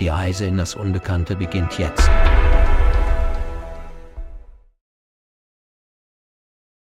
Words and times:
Die 0.00 0.08
Reise 0.08 0.46
in 0.46 0.56
das 0.56 0.76
Unbekannte 0.76 1.34
beginnt 1.34 1.76
jetzt. 1.76 2.08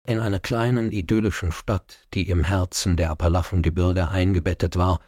In 0.06 0.20
einer 0.20 0.40
kleinen 0.40 0.90
idyllischen 0.90 1.52
Stadt, 1.52 2.06
die 2.14 2.28
im 2.30 2.44
Herzen 2.44 2.96
der 2.96 3.10
Appalachengebirge 3.10 4.08
eingebettet 4.08 4.76
war 4.76 5.00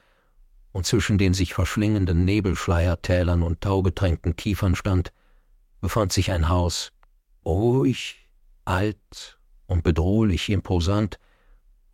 und 0.73 0.85
zwischen 0.85 1.17
den 1.17 1.33
sich 1.33 1.55
verschlingenden 1.55 2.27
Nebelschleiertälern 2.27 3.43
und 3.43 3.63
taugetränkten 3.63 4.37
Kiefern 4.37 4.75
stand, 4.75 5.11
befand 5.81 6.13
sich 6.13 6.31
ein 6.31 6.51
Haus, 6.51 6.93
ruhig, 7.47 8.29
alt 8.67 9.39
und 9.67 9.85
bedrohlich 9.85 10.51
imposant, 10.51 11.19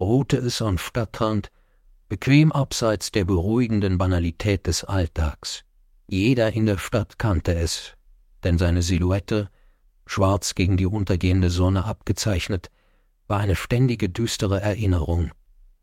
ruhte 0.01 0.39
es 0.39 0.63
am 0.63 0.79
Stadtrand, 0.79 1.53
bequem 2.09 2.51
abseits 2.51 3.13
der 3.13 3.25
beruhigenden 3.25 3.99
Banalität 3.99 4.67
des 4.67 4.83
Alltags. 4.83 5.65
Jeder 6.13 6.53
in 6.53 6.67
der 6.67 6.77
Stadt 6.77 7.19
kannte 7.19 7.55
es, 7.55 7.95
denn 8.45 8.59
seine 8.59 8.83
Silhouette, 8.83 9.49
schwarz 10.05 10.55
gegen 10.55 10.77
die 10.77 10.85
untergehende 10.85 11.49
Sonne 11.49 11.87
abgezeichnet, 11.87 12.71
war 13.29 13.41
eine 13.41 13.57
ständige 13.57 14.11
düstere 14.11 14.61
Erinnerung. 14.61 15.31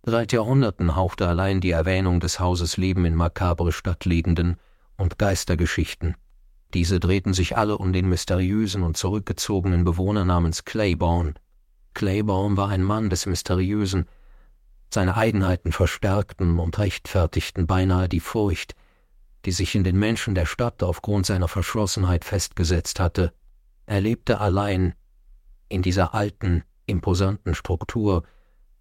Seit 0.04 0.32
Jahrhunderten 0.32 0.96
hauchte 0.96 1.28
allein 1.28 1.62
die 1.62 1.72
Erwähnung 1.72 2.20
des 2.20 2.40
Hauses 2.40 2.78
Leben 2.78 3.06
in 3.06 3.16
makabre 3.16 3.72
Stadtlegenden 3.72 4.58
und 4.98 5.18
Geistergeschichten. 5.18 6.14
Diese 6.76 7.00
drehten 7.00 7.34
sich 7.34 7.58
alle 7.58 7.80
um 7.80 7.92
den 7.92 8.08
mysteriösen 8.08 8.84
und 8.84 8.98
zurückgezogenen 8.98 9.84
Bewohner 9.84 10.26
namens 10.26 10.64
Claiborne. 10.64 11.34
Claiborne 11.96 12.56
war 12.56 12.70
ein 12.70 12.84
Mann 12.84 13.10
des 13.10 13.26
Mysteriösen. 13.26 14.06
Seine 14.94 15.18
Eigenheiten 15.18 15.72
verstärkten 15.72 16.60
und 16.60 16.78
rechtfertigten 16.78 17.66
beinahe 17.66 18.08
die 18.08 18.20
Furcht, 18.20 18.76
die 19.46 19.52
sich 19.52 19.76
in 19.76 19.84
den 19.84 19.98
Menschen 19.98 20.36
der 20.36 20.46
Stadt 20.46 20.84
aufgrund 20.84 21.26
seiner 21.26 21.48
Verschlossenheit 21.48 22.26
festgesetzt 22.26 23.00
hatte. 23.00 23.34
Er 23.86 24.02
lebte 24.02 24.40
allein 24.40 24.94
in 25.70 25.82
dieser 25.82 26.14
alten, 26.14 26.64
imposanten 26.86 27.56
Struktur, 27.56 28.24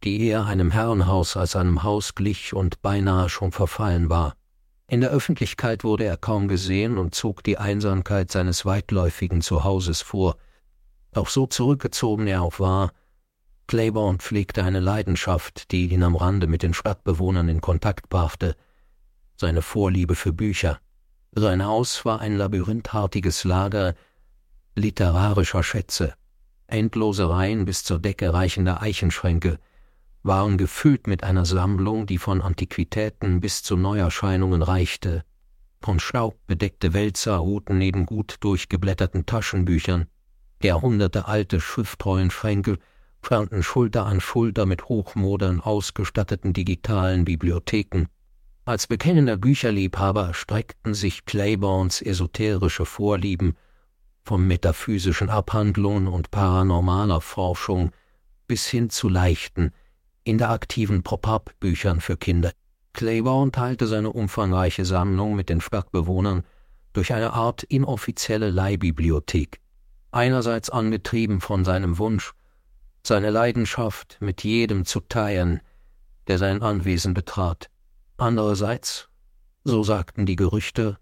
die 0.05 0.27
eher 0.27 0.45
einem 0.47 0.71
Herrenhaus 0.71 1.37
als 1.37 1.57
einem 1.57 1.83
Haus 1.83 2.15
glich 2.15 2.55
und 2.55 2.83
beinahe 2.83 3.29
schon 3.29 3.53
verfallen 3.53 4.09
war. 4.11 4.35
In 4.87 5.01
der 5.01 5.11
Öffentlichkeit 5.11 5.85
wurde 5.85 6.05
er 6.05 6.17
kaum 6.17 6.49
gesehen 6.49 6.97
und 6.97 7.15
zog 7.15 7.45
die 7.45 7.59
Einsamkeit 7.59 8.31
seines 8.33 8.65
weitläufigen 8.65 9.43
Zuhauses 9.43 10.01
vor. 10.01 10.37
Auch 11.15 11.29
so 11.29 11.47
zurückgezogen 11.47 12.27
er 12.27 12.43
auch 12.43 12.59
war, 12.59 12.93
Claiborne 13.67 14.17
pflegte 14.17 14.65
eine 14.65 14.81
Leidenschaft, 14.81 15.73
die 15.73 15.89
ihn 15.89 16.03
am 16.03 16.17
Rande 16.17 16.47
mit 16.47 16.63
den 16.63 16.73
Stadtbewohnern 16.73 17.51
in 17.51 17.61
Kontakt 17.61 18.09
brachte, 18.09 18.57
seine 19.39 19.63
Vorliebe 19.63 20.15
für 20.15 20.33
Bücher. 20.33 20.81
Sein 21.33 21.65
Haus 21.65 22.05
war 22.05 22.21
ein 22.21 22.37
labyrinthartiges 22.37 23.45
Lager 23.45 23.95
literarischer 24.75 25.63
Schätze. 25.63 26.15
Endlose 26.67 27.29
Reihen 27.31 27.65
bis 27.65 27.85
zur 27.85 27.99
Decke 27.99 28.33
reichender 28.33 28.83
Eichenschränke 28.83 29.59
waren 30.23 30.59
gefüllt 30.59 31.07
mit 31.07 31.23
einer 31.23 31.45
Sammlung, 31.45 32.07
die 32.07 32.19
von 32.19 32.43
Antiquitäten 32.43 33.41
bis 33.41 33.63
zu 33.63 33.77
Neuerscheinungen 33.77 34.63
reichte. 34.63 35.25
Von 35.81 36.01
Staub 36.01 36.37
bedeckte 36.47 36.93
Wälzer 36.93 37.37
ruhten 37.37 37.79
neben 37.79 38.05
gut 38.05 38.37
durchgeblätterten 38.41 39.27
Taschenbüchern. 39.27 40.07
Jahrhundertealte 40.63 41.61
schrifttreuen 41.61 42.33
Schränke 42.33 42.79
standen 43.25 43.63
Schulter 43.63 44.05
an 44.07 44.21
Schulter 44.21 44.67
mit 44.67 44.89
hochmodern 44.89 45.61
ausgestatteten 45.61 46.53
digitalen 46.53 47.25
Bibliotheken. 47.25 48.07
Als 48.69 48.87
bekennender 48.87 49.39
Bücherliebhaber 49.39 50.35
streckten 50.35 50.93
sich 50.93 51.25
Claiborns 51.25 52.03
esoterische 52.03 52.85
Vorlieben 52.85 53.57
vom 54.25 54.47
metaphysischen 54.47 55.31
Abhandlungen 55.31 56.07
und 56.07 56.31
paranormaler 56.31 57.23
Forschung 57.23 57.93
bis 58.47 58.67
hin 58.67 58.91
zu 58.91 59.09
leichten, 59.09 59.73
interaktiven 60.23 61.03
Pop-up-Büchern 61.03 62.03
für 62.03 62.19
Kinder. 62.19 62.53
Claiborne 62.93 63.53
teilte 63.53 63.87
seine 63.87 64.13
umfangreiche 64.13 64.85
Sammlung 64.85 65.35
mit 65.35 65.49
den 65.49 65.63
Stadtbewohnern 65.63 66.45
durch 66.93 67.15
eine 67.15 67.33
Art 67.33 67.63
inoffizielle 67.63 68.51
Leihbibliothek, 68.51 69.61
einerseits 70.11 70.69
angetrieben 70.69 71.41
von 71.41 71.65
seinem 71.65 71.97
Wunsch, 71.97 72.35
seine 73.03 73.31
Leidenschaft 73.31 74.19
mit 74.21 74.45
jedem 74.45 74.85
zu 74.85 75.01
teilen, 75.01 75.63
der 76.27 76.37
sein 76.37 76.61
Anwesen 76.61 77.15
betrat, 77.15 77.71
andererseits, 78.21 79.09
so 79.65 79.83
sagten 79.83 80.27
die 80.27 80.37
Gerüchte, 80.37 80.99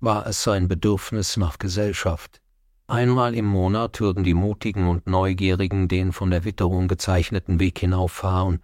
war 0.00 0.26
es 0.26 0.42
sein 0.42 0.68
Bedürfnis 0.68 1.36
nach 1.36 1.58
Gesellschaft, 1.58 2.40
Einmal 2.86 3.34
im 3.34 3.46
Monat 3.46 4.00
würden 4.00 4.24
die 4.24 4.34
Mutigen 4.34 4.88
und 4.88 5.06
Neugierigen 5.06 5.88
den 5.88 6.12
von 6.12 6.30
der 6.30 6.44
Witterung 6.44 6.86
gezeichneten 6.86 7.58
Weg 7.58 7.78
hinauffahren. 7.78 8.62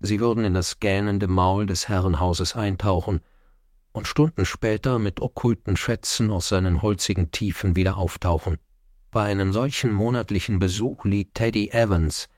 Sie 0.00 0.18
würden 0.18 0.44
in 0.44 0.54
das 0.54 0.80
gähnende 0.80 1.28
Maul 1.28 1.66
des 1.66 1.88
Herrenhauses 1.88 2.56
eintauchen 2.56 3.20
und 3.92 4.08
Stunden 4.08 4.46
später 4.46 4.98
mit 4.98 5.20
okkulten 5.20 5.76
Schätzen 5.76 6.30
aus 6.30 6.48
seinen 6.48 6.80
holzigen 6.80 7.32
Tiefen 7.32 7.76
wieder 7.76 7.98
auftauchen. 7.98 8.56
Bei 9.10 9.24
einem 9.24 9.52
solchen 9.52 9.92
monatlichen 9.92 10.58
Besuch 10.58 11.04
lieh 11.04 11.26
Teddy 11.26 11.68
Evans, 11.70 12.28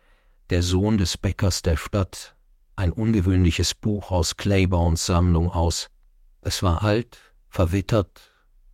der 0.50 0.64
Sohn 0.64 0.98
des 0.98 1.16
Bäckers 1.16 1.62
der 1.62 1.76
Stadt, 1.76 2.35
ein 2.76 2.92
ungewöhnliches 2.92 3.74
Buch 3.74 4.10
aus 4.10 4.36
Claiborns 4.36 5.06
Sammlung 5.06 5.50
aus. 5.50 5.88
Es 6.42 6.62
war 6.62 6.82
alt, 6.82 7.18
verwittert 7.48 8.32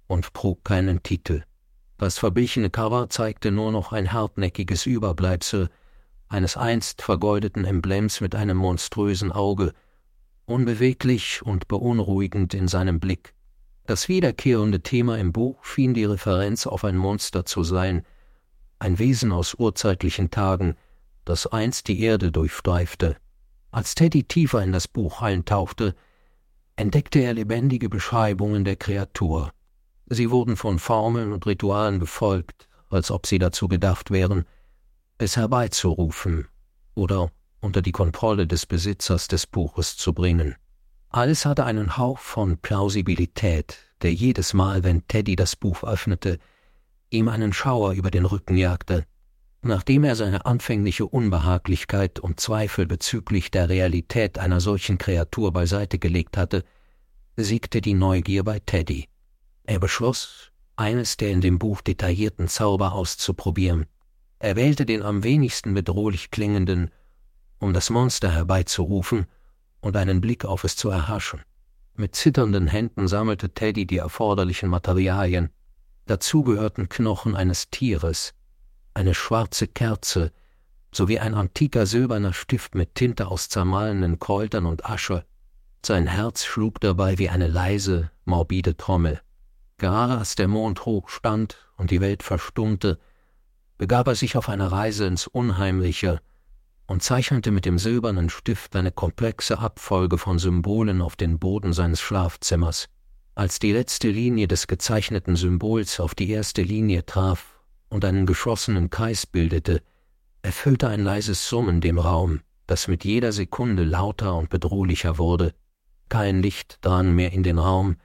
und 0.08 0.34
trug 0.34 0.64
keinen 0.64 1.02
Titel. 1.02 1.44
Das 1.98 2.18
verblichene 2.18 2.68
Cover 2.68 3.08
zeigte 3.08 3.52
nur 3.52 3.70
noch 3.70 3.92
ein 3.92 4.12
hartnäckiges 4.12 4.86
Überbleibsel 4.86 5.70
eines 6.28 6.56
einst 6.56 7.02
vergoldeten 7.02 7.64
Emblems 7.64 8.20
mit 8.20 8.34
einem 8.34 8.56
monströsen 8.56 9.30
Auge, 9.30 9.72
unbeweglich 10.46 11.42
und 11.42 11.68
beunruhigend 11.68 12.54
in 12.54 12.66
seinem 12.66 12.98
Blick. 12.98 13.34
Das 13.86 14.08
wiederkehrende 14.08 14.80
Thema 14.80 15.18
im 15.18 15.32
Buch 15.32 15.64
schien 15.64 15.94
die 15.94 16.04
Referenz 16.04 16.66
auf 16.66 16.84
ein 16.84 16.96
Monster 16.96 17.44
zu 17.44 17.62
sein, 17.62 18.04
ein 18.78 18.98
Wesen 18.98 19.30
aus 19.30 19.54
urzeitlichen 19.54 20.30
Tagen, 20.30 20.76
das 21.24 21.46
einst 21.46 21.86
die 21.86 22.00
Erde 22.00 22.32
durchstreifte. 22.32 23.16
Als 23.72 23.94
Teddy 23.94 24.24
tiefer 24.24 24.62
in 24.62 24.72
das 24.72 24.86
Buch 24.86 25.22
eintauchte, 25.22 25.94
entdeckte 26.76 27.20
er 27.20 27.32
lebendige 27.32 27.88
Beschreibungen 27.88 28.64
der 28.66 28.76
Kreatur. 28.76 29.52
Sie 30.06 30.30
wurden 30.30 30.56
von 30.56 30.78
Formeln 30.78 31.32
und 31.32 31.46
Ritualen 31.46 31.98
befolgt, 31.98 32.68
als 32.90 33.10
ob 33.10 33.26
sie 33.26 33.38
dazu 33.38 33.68
gedacht 33.68 34.10
wären, 34.10 34.44
es 35.16 35.38
herbeizurufen 35.38 36.48
oder 36.94 37.30
unter 37.60 37.80
die 37.80 37.92
Kontrolle 37.92 38.46
des 38.46 38.66
Besitzers 38.66 39.26
des 39.26 39.46
Buches 39.46 39.96
zu 39.96 40.12
bringen. 40.12 40.54
Alles 41.08 41.46
hatte 41.46 41.64
einen 41.64 41.96
Hauch 41.96 42.18
von 42.18 42.58
Plausibilität, 42.58 43.78
der 44.02 44.12
jedes 44.12 44.52
Mal, 44.52 44.84
wenn 44.84 45.06
Teddy 45.08 45.34
das 45.34 45.56
Buch 45.56 45.82
öffnete, 45.82 46.38
ihm 47.08 47.28
einen 47.28 47.54
Schauer 47.54 47.92
über 47.92 48.10
den 48.10 48.26
Rücken 48.26 48.58
jagte. 48.58 49.06
Nachdem 49.64 50.02
er 50.02 50.16
seine 50.16 50.44
anfängliche 50.44 51.06
Unbehaglichkeit 51.06 52.18
und 52.18 52.40
Zweifel 52.40 52.86
bezüglich 52.86 53.52
der 53.52 53.68
Realität 53.68 54.38
einer 54.38 54.60
solchen 54.60 54.98
Kreatur 54.98 55.52
beiseite 55.52 56.00
gelegt 56.00 56.36
hatte, 56.36 56.64
siegte 57.36 57.80
die 57.80 57.94
Neugier 57.94 58.42
bei 58.42 58.58
Teddy. 58.58 59.08
Er 59.62 59.78
beschloss, 59.78 60.50
eines 60.74 61.16
der 61.16 61.30
in 61.30 61.40
dem 61.40 61.60
Buch 61.60 61.80
detaillierten 61.80 62.48
Zauber 62.48 62.92
auszuprobieren. 62.92 63.86
Er 64.40 64.56
wählte 64.56 64.84
den 64.84 65.02
am 65.02 65.22
wenigsten 65.22 65.74
bedrohlich 65.74 66.32
klingenden, 66.32 66.90
um 67.60 67.72
das 67.72 67.88
Monster 67.88 68.32
herbeizurufen 68.32 69.26
und 69.80 69.96
einen 69.96 70.20
Blick 70.20 70.44
auf 70.44 70.64
es 70.64 70.74
zu 70.74 70.90
erhaschen. 70.90 71.40
Mit 71.94 72.16
zitternden 72.16 72.66
Händen 72.66 73.06
sammelte 73.06 73.50
Teddy 73.50 73.86
die 73.86 73.98
erforderlichen 73.98 74.68
Materialien. 74.68 75.50
Dazu 76.06 76.42
gehörten 76.42 76.88
Knochen 76.88 77.36
eines 77.36 77.70
Tieres, 77.70 78.34
eine 78.94 79.14
schwarze 79.14 79.66
Kerze 79.66 80.32
sowie 80.94 81.18
ein 81.18 81.34
antiker 81.34 81.86
silberner 81.86 82.32
Stift 82.32 82.74
mit 82.74 82.94
Tinte 82.94 83.28
aus 83.28 83.48
zermahlenen 83.48 84.18
Kräutern 84.18 84.66
und 84.66 84.84
Asche. 84.84 85.24
Sein 85.84 86.06
Herz 86.06 86.44
schlug 86.44 86.80
dabei 86.80 87.18
wie 87.18 87.28
eine 87.28 87.48
leise, 87.48 88.10
morbide 88.24 88.76
Trommel. 88.76 89.20
Gerade 89.78 90.18
als 90.18 90.36
der 90.36 90.48
Mond 90.48 90.84
hoch 90.84 91.08
stand 91.08 91.56
und 91.76 91.90
die 91.90 92.00
Welt 92.00 92.22
verstummte, 92.22 92.98
begab 93.78 94.06
er 94.06 94.14
sich 94.14 94.36
auf 94.36 94.48
eine 94.48 94.70
Reise 94.70 95.06
ins 95.06 95.26
Unheimliche 95.26 96.20
und 96.86 97.02
zeichnete 97.02 97.50
mit 97.50 97.64
dem 97.64 97.78
silbernen 97.78 98.28
Stift 98.28 98.76
eine 98.76 98.92
komplexe 98.92 99.58
Abfolge 99.58 100.18
von 100.18 100.38
Symbolen 100.38 101.00
auf 101.00 101.16
den 101.16 101.38
Boden 101.38 101.72
seines 101.72 102.00
Schlafzimmers. 102.00 102.88
Als 103.34 103.58
die 103.58 103.72
letzte 103.72 104.10
Linie 104.10 104.46
des 104.46 104.66
gezeichneten 104.66 105.36
Symbols 105.36 106.00
auf 106.00 106.14
die 106.14 106.30
erste 106.30 106.62
Linie 106.62 107.06
traf 107.06 107.61
und 107.92 108.04
einen 108.04 108.26
geschlossenen 108.26 108.90
Kreis 108.90 109.26
bildete, 109.26 109.82
erfüllte 110.40 110.88
ein 110.88 111.04
leises 111.04 111.48
Summen 111.48 111.80
dem 111.80 111.98
Raum, 111.98 112.40
das 112.66 112.88
mit 112.88 113.04
jeder 113.04 113.32
Sekunde 113.32 113.84
lauter 113.84 114.34
und 114.34 114.48
bedrohlicher 114.48 115.18
wurde. 115.18 115.54
Kein 116.08 116.42
Licht 116.42 116.78
drang 116.80 117.14
mehr 117.14 117.32
in 117.32 117.42
den 117.42 117.58
Raum, 117.58 117.96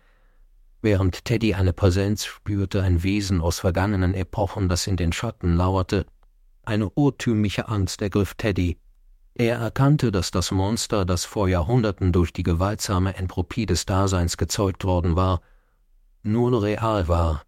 während 0.81 1.25
Teddy 1.25 1.54
eine 1.54 1.74
Präsenz 1.74 2.25
spürte, 2.25 2.84
ein 2.84 3.01
Wesen 3.01 3.42
aus 3.42 3.60
vergangenen 3.60 4.13
Epochen, 4.13 4.69
das 4.69 4.88
in 4.88 4.98
den 4.98 5.13
Schatten 5.13 5.56
lauerte. 5.56 6.06
Eine 6.63 6.90
urtümliche 6.90 7.69
Angst 7.69 8.01
ergriff 8.01 8.36
Teddy. 8.36 8.78
Er 9.36 9.57
erkannte, 9.57 10.12
dass 10.12 10.31
das 10.31 10.51
Monster, 10.51 11.06
das 11.06 11.24
vor 11.24 11.48
Jahrhunderten 11.48 12.12
durch 12.12 12.33
die 12.33 12.44
gewaltsame 12.44 13.16
Entropie 13.16 13.66
des 13.66 13.86
Daseins 13.86 14.36
gezeugt 14.36 14.83
worden 14.83 15.16
war, 15.16 15.42
nur 16.24 16.62
real 16.62 17.07
war. 17.07 17.46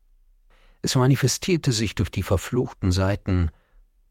Es 0.81 0.95
manifestierte 0.95 1.71
sich 1.71 1.95
durch 1.95 2.09
die 2.09 2.23
verfluchten 2.23 2.91
Seiten 2.91 3.51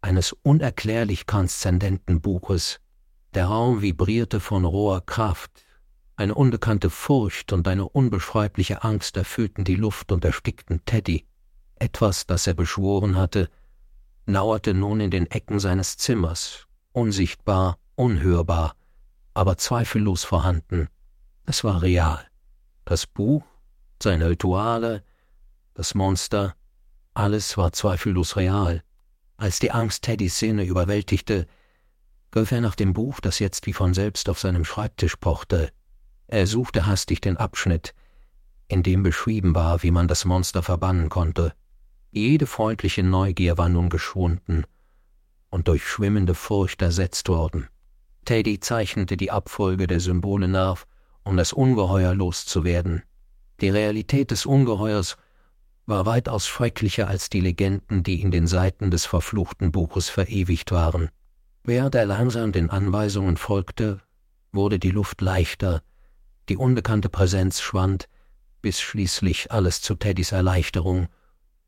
eines 0.00 0.32
unerklärlich 0.43 1.26
transzendenten 1.26 2.20
Buches. 2.20 2.81
Der 3.35 3.47
Raum 3.47 3.82
vibrierte 3.82 4.41
von 4.41 4.65
roher 4.65 5.00
Kraft, 5.00 5.65
eine 6.19 6.35
unbekannte 6.35 6.91
Furcht 6.91 7.53
und 7.53 7.69
eine 7.69 7.88
unbeschreibliche 7.88 8.82
Angst 8.82 9.17
erfüllten 9.17 9.62
die 9.62 9.76
Luft 9.76 10.11
und 10.11 10.25
erstickten 10.25 10.85
Teddy. 10.85 11.29
Etwas, 11.76 12.26
das 12.26 12.49
er 12.49 12.55
beschworen 12.55 13.17
hatte, 13.17 13.49
lauerte 14.26 14.75
nun 14.75 14.99
in 14.99 15.12
den 15.12 15.31
Ecken 15.31 15.61
seines 15.61 15.97
Zimmers, 15.97 16.67
unsichtbar, 16.91 17.79
unhörbar, 17.94 18.75
aber 19.32 19.59
zweifellos 19.59 20.25
vorhanden. 20.25 20.88
Es 21.47 21.62
war 21.62 21.82
real. 21.82 22.26
Das 22.85 23.06
Buch, 23.06 23.44
seine 24.03 24.29
Rituale, 24.29 25.05
das 25.75 25.94
Monster, 25.94 26.56
alles 27.19 27.56
war 27.56 27.73
zweifellos 27.73 28.37
real. 28.37 28.82
Als 29.37 29.59
die 29.59 29.73
Angst 29.73 30.05
Teddys 30.05 30.38
Sinne 30.38 30.65
überwältigte, 30.65 31.47
griff 32.31 32.53
er 32.53 32.61
nach 32.61 32.76
dem 32.76 32.93
Buch, 32.93 33.20
das 33.20 33.41
jetzt 33.41 33.67
wie 33.67 33.73
von 33.73 33.93
selbst 33.93 34.29
auf 34.29 34.38
seinem 34.38 34.65
Schreibtisch 34.65 35.17
pochte. 35.17 35.70
Er 36.29 36.47
suchte 36.47 36.87
hastig 36.87 37.20
den 37.20 37.37
Abschnitt, 37.37 37.94
in 38.69 38.82
dem 38.82 39.03
beschrieben 39.03 39.55
war, 39.55 39.82
wie 39.82 39.91
man 39.91 40.06
das 40.06 40.25
Monster 40.25 40.62
verbannen 40.62 41.09
konnte. 41.09 41.55
Jede 42.11 42.47
freundliche 42.47 43.03
Neugier 43.03 43.59
war 43.59 43.69
nun 43.69 43.88
geschwunden 43.88 44.64
und 45.50 45.69
durch 45.69 45.87
schwimmende 45.88 46.35
Furcht 46.35 46.82
ersetzt 46.82 47.29
worden. 47.29 47.69
Teddy 48.26 48.61
zeichnete 48.61 49.17
die 49.17 49.31
Abfolge 49.31 49.87
der 49.87 50.00
Symbole 50.00 50.47
nach, 50.47 50.85
um 51.25 51.37
das 51.37 51.53
Ungeheuer 51.53 52.14
loszuwerden. 52.14 53.03
Die 53.61 53.71
Realität 53.71 54.31
des 54.31 54.47
Ungeheuers 54.47 55.17
war 55.88 56.05
weitaus 56.05 56.46
schrecklicher 56.46 57.08
als 57.08 57.31
die 57.31 57.40
Legenden, 57.40 58.02
die 58.02 58.20
in 58.20 58.31
den 58.31 58.46
Seiten 58.46 58.90
des 58.90 59.06
verfluchten 59.06 59.73
Buches 59.73 60.11
verewigt 60.11 60.70
waren. 60.70 61.08
Während 61.64 61.94
er 61.94 62.05
langsam 62.05 62.52
den 62.52 62.69
Anweisungen 62.69 63.38
folgte, 63.38 64.02
wurde 64.52 64.79
die 64.79 64.90
Luft 64.90 65.23
leichter, 65.23 65.82
die 66.50 66.58
unbekannte 66.58 67.08
Präsenz 67.08 67.62
schwand, 67.62 68.06
bis 68.61 68.81
schließlich 68.81 69.50
alles 69.50 69.81
zu 69.81 69.94
Teddys 69.94 70.32
Erleichterung 70.32 71.08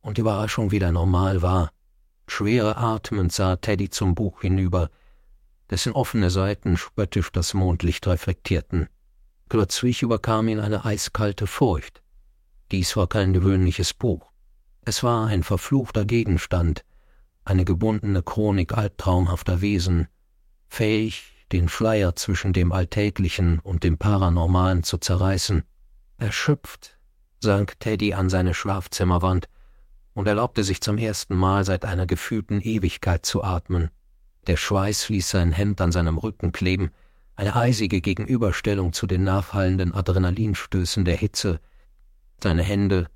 und 0.03 0.19
Überraschung 0.19 0.71
wieder 0.71 0.93
normal 0.93 1.41
war. 1.41 1.71
Schwere 2.27 2.77
atmend 2.77 3.33
sah 3.33 3.57
Teddy 3.57 3.89
zum 3.89 4.15
Buch 4.15 4.43
hinüber, 4.43 4.91
dessen 5.71 5.95
offene 5.95 6.29
Seiten 6.31 6.77
spöttisch 6.77 7.33
das 7.33 7.55
Mondlicht 7.55 8.07
reflektierten. 8.07 8.89
Plötzlich 9.49 10.03
überkam 10.03 10.49
ihn 10.49 10.61
eine 10.61 10.85
eiskalte 10.85 11.47
Furcht. 11.47 12.03
Dies 12.73 12.97
war 12.97 13.07
kein 13.07 13.33
gewöhnliches 13.33 13.95
Buch. 13.95 14.31
Es 14.83 15.03
war 15.03 15.27
ein 15.27 15.43
verfluchter 15.43 16.05
Gegenstand, 16.05 16.85
eine 17.45 17.65
gebundene 17.65 18.23
Chronik 18.23 18.77
albtraumhafter 18.77 19.61
Wesen, 19.61 20.09
fähig, 20.69 21.47
den 21.53 21.69
Schleier 21.69 22.15
zwischen 22.15 22.53
dem 22.53 22.71
Alltäglichen 22.71 23.59
und 23.59 23.83
dem 23.83 23.99
Paranormalen 23.99 24.85
zu 24.85 24.99
zerreißen. 24.99 25.65
Erschöpft 26.17 26.99
sank 27.41 27.81
Teddy 27.81 28.15
an 28.15 28.31
seine 28.31 28.55
Schlafzimmerwand 28.55 29.49
und 30.15 30.29
erlaubte 30.29 30.63
sich 30.63 30.81
zum 30.81 30.99
ersten 30.99 31.35
Mal 31.35 31.65
seit 31.65 31.85
einer 31.85 32.07
gefühlten 32.07 32.61
Ewigkeit 32.61 33.27
zu 33.27 33.43
atmen. 33.43 33.91
Der 34.47 34.57
Schweiß 34.57 35.09
ließ 35.09 35.29
sein 35.29 35.53
Hemd 35.53 35.81
an 35.81 35.93
seinem 35.93 36.19
Rücken 36.19 36.53
kleben, 36.53 36.91
eine 37.35 37.57
eisige 37.57 38.01
Gegenüberstellung 38.01 38.93
zu 38.93 39.07
den 39.07 39.25
nachhallenden 39.25 39.95
Adrenalinstößen 39.95 41.05
der 41.05 41.17
Hitze. 41.17 41.61
Seine 42.43 42.63
Hände, 42.63 43.09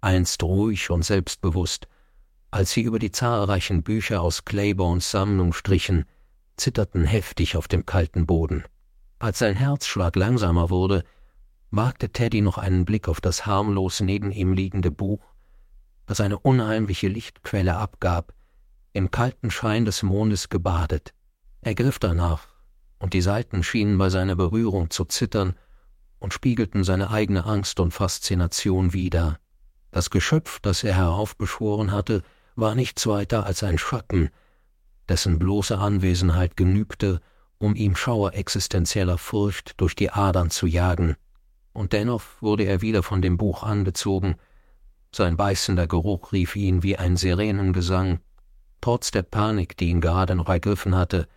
einst 0.00 0.42
ruhig 0.42 0.90
und 0.90 1.04
selbstbewusst, 1.04 1.88
als 2.50 2.72
sie 2.72 2.82
über 2.82 2.98
die 2.98 3.12
zahlreichen 3.12 3.82
Bücher 3.82 4.22
aus 4.22 4.44
Claibornes 4.44 5.10
Sammlung 5.10 5.52
strichen, 5.52 6.04
zitterten 6.56 7.04
heftig 7.04 7.56
auf 7.56 7.68
dem 7.68 7.86
kalten 7.86 8.26
Boden. 8.26 8.64
Als 9.18 9.38
sein 9.38 9.54
Herzschlag 9.54 10.16
langsamer 10.16 10.70
wurde, 10.70 11.04
wagte 11.70 12.10
Teddy 12.10 12.40
noch 12.40 12.58
einen 12.58 12.84
Blick 12.84 13.08
auf 13.08 13.20
das 13.20 13.46
harmlos 13.46 14.00
neben 14.00 14.30
ihm 14.30 14.52
liegende 14.52 14.90
Buch, 14.90 15.22
das 16.06 16.20
eine 16.20 16.38
unheimliche 16.38 17.08
Lichtquelle 17.08 17.76
abgab, 17.76 18.32
im 18.92 19.10
kalten 19.10 19.50
Schein 19.50 19.84
des 19.84 20.02
Mondes 20.02 20.48
gebadet. 20.48 21.12
Er 21.60 21.74
griff 21.74 21.98
danach, 21.98 22.46
und 22.98 23.12
die 23.12 23.20
Seiten 23.20 23.62
schienen 23.62 23.98
bei 23.98 24.08
seiner 24.08 24.36
Berührung 24.36 24.90
zu 24.90 25.04
zittern 25.04 25.54
und 26.26 26.32
spiegelten 26.32 26.82
seine 26.82 27.10
eigene 27.10 27.44
Angst 27.44 27.78
und 27.78 27.92
Faszination 27.92 28.92
wider. 28.92 29.38
Das 29.92 30.10
Geschöpf, 30.10 30.58
das 30.58 30.82
er 30.82 30.96
heraufbeschworen 30.96 31.92
hatte, 31.92 32.24
war 32.56 32.74
nichts 32.74 33.06
weiter 33.06 33.46
als 33.46 33.62
ein 33.62 33.78
Schatten, 33.78 34.30
dessen 35.08 35.38
bloße 35.38 35.78
Anwesenheit 35.78 36.56
genügte, 36.56 37.20
um 37.58 37.76
ihm 37.76 37.94
Schauer 37.94 38.34
existenzieller 38.34 39.18
Furcht 39.18 39.80
durch 39.80 39.94
die 39.94 40.10
Adern 40.10 40.50
zu 40.50 40.66
jagen. 40.66 41.14
Und 41.72 41.92
dennoch 41.92 42.24
wurde 42.40 42.64
er 42.64 42.82
wieder 42.82 43.04
von 43.04 43.22
dem 43.22 43.36
Buch 43.36 43.62
angezogen. 43.62 44.34
Sein 45.14 45.36
beißender 45.36 45.86
Geruch 45.86 46.32
rief 46.32 46.56
ihn 46.56 46.82
wie 46.82 46.96
ein 46.96 47.16
Sirenengesang. 47.16 48.18
Trotz 48.80 49.12
der 49.12 49.22
Panik, 49.22 49.76
die 49.76 49.90
ihn 49.90 50.00
gerade 50.00 50.34
noch 50.34 50.48
ergriffen 50.48 50.96
hatte, 50.96 51.28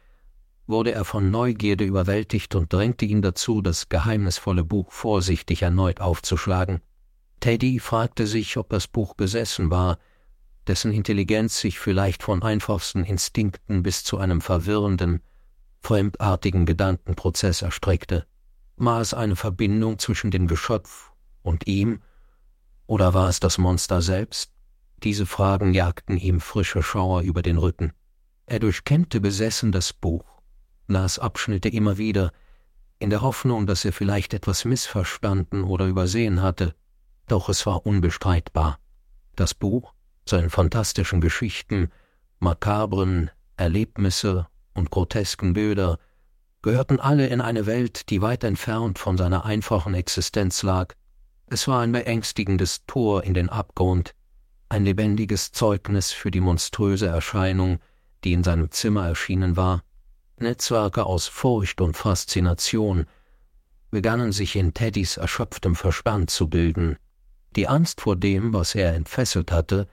wurde 0.70 0.92
er 0.92 1.04
von 1.04 1.32
Neugierde 1.32 1.84
überwältigt 1.84 2.56
und 2.56 2.72
drängte 2.72 3.06
ihn 3.06 3.22
dazu, 3.22 3.62
das 3.62 3.90
geheimnisvolle 3.90 4.64
Buch 4.64 4.92
vorsichtig 4.92 5.64
erneut 5.64 6.00
aufzuschlagen. 6.00 6.82
Teddy 7.40 7.80
fragte 7.80 8.28
sich, 8.28 8.56
ob 8.58 8.70
das 8.70 8.88
Buch 8.88 9.16
besessen 9.16 9.72
war, 9.72 9.98
dessen 10.68 10.92
Intelligenz 10.92 11.60
sich 11.60 11.80
vielleicht 11.80 12.22
von 12.22 12.44
einfachsten 12.44 13.04
Instinkten 13.04 13.82
bis 13.82 14.04
zu 14.04 14.20
einem 14.20 14.42
verwirrenden, 14.42 15.22
fremdartigen 15.82 16.68
Gedankenprozess 16.68 17.64
erstreckte. 17.64 18.28
War 18.76 19.02
es 19.02 19.14
eine 19.16 19.36
Verbindung 19.36 19.98
zwischen 19.98 20.30
dem 20.30 20.48
Geschöpf 20.48 21.12
und 21.42 21.68
ihm, 21.68 22.02
oder 22.86 23.14
war 23.14 23.30
es 23.30 23.40
das 23.40 23.58
Monster 23.58 24.02
selbst? 24.02 24.52
Diese 25.02 25.26
Fragen 25.26 25.74
jagten 25.74 26.18
ihm 26.18 26.40
frische 26.40 26.84
Schauer 26.84 27.22
über 27.22 27.42
den 27.42 27.58
Rücken. 27.58 27.94
Er 28.46 28.60
durchkämmte 28.60 29.22
besessen 29.22 29.72
das 29.72 29.94
Buch, 29.94 30.39
las 30.90 31.20
Abschnitte 31.20 31.70
immer 31.70 31.98
wieder, 31.98 32.32
in 33.00 33.10
der 33.10 33.22
Hoffnung, 33.22 33.66
dass 33.66 33.86
er 33.86 33.94
vielleicht 33.94 34.34
etwas 34.34 34.66
missverstanden 34.66 35.64
oder 35.64 35.86
übersehen 35.86 36.42
hatte, 36.42 36.76
doch 37.28 37.48
es 37.48 37.66
war 37.66 37.86
unbestreitbar. 37.86 38.80
Das 39.36 39.54
Buch 39.54 39.94
seinen 40.26 40.50
fantastischen 40.50 41.22
Geschichten, 41.22 41.90
makabren 42.40 43.32
Erlebnisse 43.58 44.48
und 44.74 44.92
grotesken 44.92 45.54
Bilder 45.54 45.98
gehörten 46.62 47.00
alle 47.00 47.28
in 47.28 47.42
eine 47.42 47.66
Welt, 47.66 48.10
die 48.10 48.22
weit 48.22 48.44
entfernt 48.44 49.00
von 49.00 49.18
seiner 49.18 49.46
einfachen 49.46 49.94
Existenz 49.94 50.62
lag. 50.64 50.94
Es 51.48 51.68
war 51.68 51.82
ein 51.82 51.92
beängstigendes 51.92 52.86
Tor 52.86 53.24
in 53.24 53.34
den 53.34 53.50
Abgrund, 53.50 54.14
ein 54.68 54.86
lebendiges 54.86 55.52
Zeugnis 55.52 56.12
für 56.12 56.32
die 56.32 56.42
monströse 56.42 57.08
Erscheinung, 57.08 57.80
die 58.24 58.34
in 58.34 58.44
seinem 58.44 58.72
Zimmer 58.72 59.08
erschienen 59.08 59.56
war. 59.58 59.84
Netzwerke 60.42 61.06
aus 61.06 61.28
Furcht 61.28 61.82
und 61.82 61.98
Faszination 61.98 63.06
begannen 63.92 64.32
sich 64.32 64.56
in 64.56 64.74
Teddys 64.74 65.18
erschöpftem 65.18 65.76
Verstand 65.76 66.30
zu 66.30 66.48
bilden. 66.48 66.98
Die 67.56 67.68
Angst 67.68 68.02
vor 68.02 68.16
dem, 68.16 68.54
was 68.54 68.76
er 68.76 68.94
entfesselt 68.94 69.52
hatte, 69.52 69.88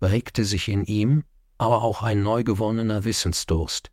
regte 0.00 0.44
sich 0.44 0.68
in 0.68 0.84
ihm 0.84 1.24
aber 1.58 1.82
auch 1.82 2.02
ein 2.02 2.22
neu 2.22 2.44
gewonnener 2.44 3.04
Wissensdurst. 3.04 3.90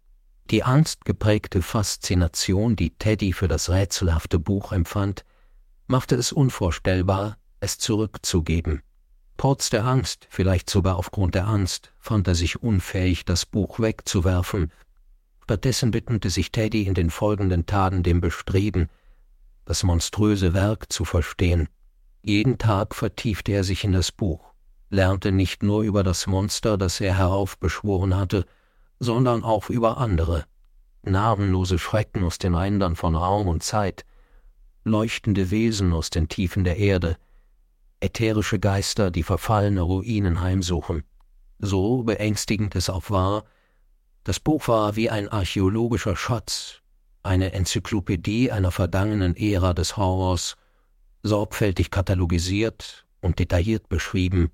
Die 0.52 0.64
angstgeprägte 0.64 1.62
Faszination, 1.62 2.76
die 2.76 2.92
Teddy 2.92 3.32
für 3.34 3.48
das 3.48 3.70
rätselhafte 3.70 4.40
Buch 4.40 4.74
empfand, 4.74 5.24
machte 5.88 6.16
es 6.16 6.32
unvorstellbar, 6.32 7.38
es 7.62 7.78
zurückzugeben. 7.78 8.82
Trotz 9.38 9.70
der 9.70 9.86
Angst, 9.86 10.28
vielleicht 10.30 10.70
sogar 10.70 10.98
aufgrund 10.98 11.36
der 11.36 11.48
Angst, 11.48 11.94
fand 11.98 12.28
er 12.28 12.36
sich 12.36 12.62
unfähig, 12.62 13.26
das 13.26 13.46
Buch 13.46 13.80
wegzuwerfen. 13.80 14.72
Stattdessen 15.44 15.94
widmete 15.94 16.30
sich 16.30 16.54
Teddy 16.54 16.84
in 16.84 16.94
den 16.94 17.10
folgenden 17.10 17.66
Tagen 17.66 18.02
dem 18.02 18.22
Bestreben, 18.22 18.90
das 19.66 19.84
monströse 19.84 20.54
Werk 20.54 20.92
zu 20.92 21.04
verstehen. 21.04 21.68
Jeden 22.22 22.58
Tag 22.58 22.96
vertiefte 22.96 23.52
er 23.52 23.66
sich 23.66 23.84
in 23.84 23.92
das 23.92 24.14
Buch, 24.14 24.54
lernte 24.90 25.34
nicht 25.34 25.62
nur 25.62 25.84
über 25.84 26.02
das 26.02 26.28
Monster, 26.28 26.78
das 26.78 27.02
er 27.02 27.18
heraufbeschworen 27.18 28.16
hatte, 28.16 28.46
sondern 29.00 29.44
auch 29.44 29.70
über 29.70 29.98
andere, 29.98 30.46
namenlose 31.02 31.78
Schrecken 31.78 32.24
aus 32.24 32.38
den 32.38 32.56
Rändern 32.56 32.96
von 32.96 33.14
Raum 33.14 33.50
und 33.50 33.64
Zeit, 33.64 34.06
leuchtende 34.86 35.52
Wesen 35.52 35.92
aus 35.92 36.10
den 36.10 36.30
Tiefen 36.30 36.64
der 36.64 36.78
Erde, 36.78 37.18
ätherische 38.00 38.60
Geister, 38.60 39.12
die 39.12 39.24
verfallene 39.24 39.82
Ruinen 39.82 40.40
heimsuchen. 40.40 41.04
So 41.60 42.04
beängstigend 42.04 42.76
es 42.78 42.90
auch 42.90 43.10
war, 43.10 43.44
das 44.24 44.40
Buch 44.40 44.68
war 44.68 44.96
wie 44.96 45.10
ein 45.10 45.28
archäologischer 45.28 46.16
Schatz, 46.16 46.82
eine 47.24 47.54
Enzyklopädie 47.54 48.52
einer 48.52 48.72
vergangenen 48.72 49.36
Ära 49.36 49.74
des 49.74 49.98
Horrors, 49.98 50.56
sorgfältig 51.24 51.92
katalogisiert 51.92 53.06
und 53.22 53.40
detailliert 53.40 53.90
beschrieben. 53.90 54.52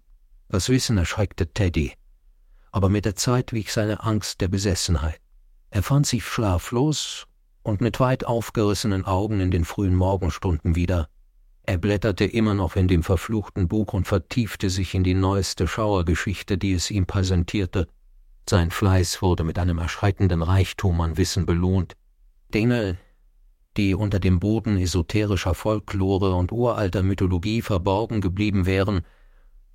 Das 0.47 0.69
Wissen 0.69 0.97
erschreckte 0.97 1.47
Teddy, 1.47 1.93
aber 2.71 2.89
mit 2.89 3.05
der 3.05 3.15
Zeit 3.15 3.53
wich 3.53 3.71
seine 3.71 4.03
Angst 4.03 4.41
der 4.41 4.47
Besessenheit. 4.47 5.19
Er 5.69 5.83
fand 5.83 6.07
sich 6.07 6.25
schlaflos 6.25 7.27
und 7.61 7.81
mit 7.81 7.99
weit 7.99 8.25
aufgerissenen 8.25 9.05
Augen 9.05 9.39
in 9.39 9.51
den 9.51 9.65
frühen 9.65 9.95
Morgenstunden 9.95 10.75
wieder. 10.75 11.09
Er 11.63 11.77
blätterte 11.77 12.25
immer 12.25 12.55
noch 12.55 12.75
in 12.75 12.87
dem 12.87 13.03
verfluchten 13.03 13.67
Buch 13.67 13.93
und 13.93 14.07
vertiefte 14.07 14.71
sich 14.71 14.95
in 14.95 15.03
die 15.03 15.13
neueste 15.13 15.67
Schauergeschichte, 15.67 16.57
die 16.57 16.73
es 16.73 16.89
ihm 16.89 17.05
präsentierte. 17.05 17.87
Sein 18.49 18.71
Fleiß 18.71 19.21
wurde 19.21 19.43
mit 19.43 19.59
einem 19.59 19.77
erschreckenden 19.77 20.41
Reichtum 20.41 20.99
an 21.01 21.17
Wissen 21.17 21.45
belohnt. 21.45 21.95
Dinge, 22.51 22.97
die 23.77 23.93
unter 23.93 24.19
dem 24.19 24.39
Boden 24.39 24.75
esoterischer 24.79 25.53
Folklore 25.53 26.33
und 26.33 26.51
uralter 26.51 27.03
Mythologie 27.03 27.61
verborgen 27.61 28.21
geblieben 28.21 28.65
wären, 28.65 29.01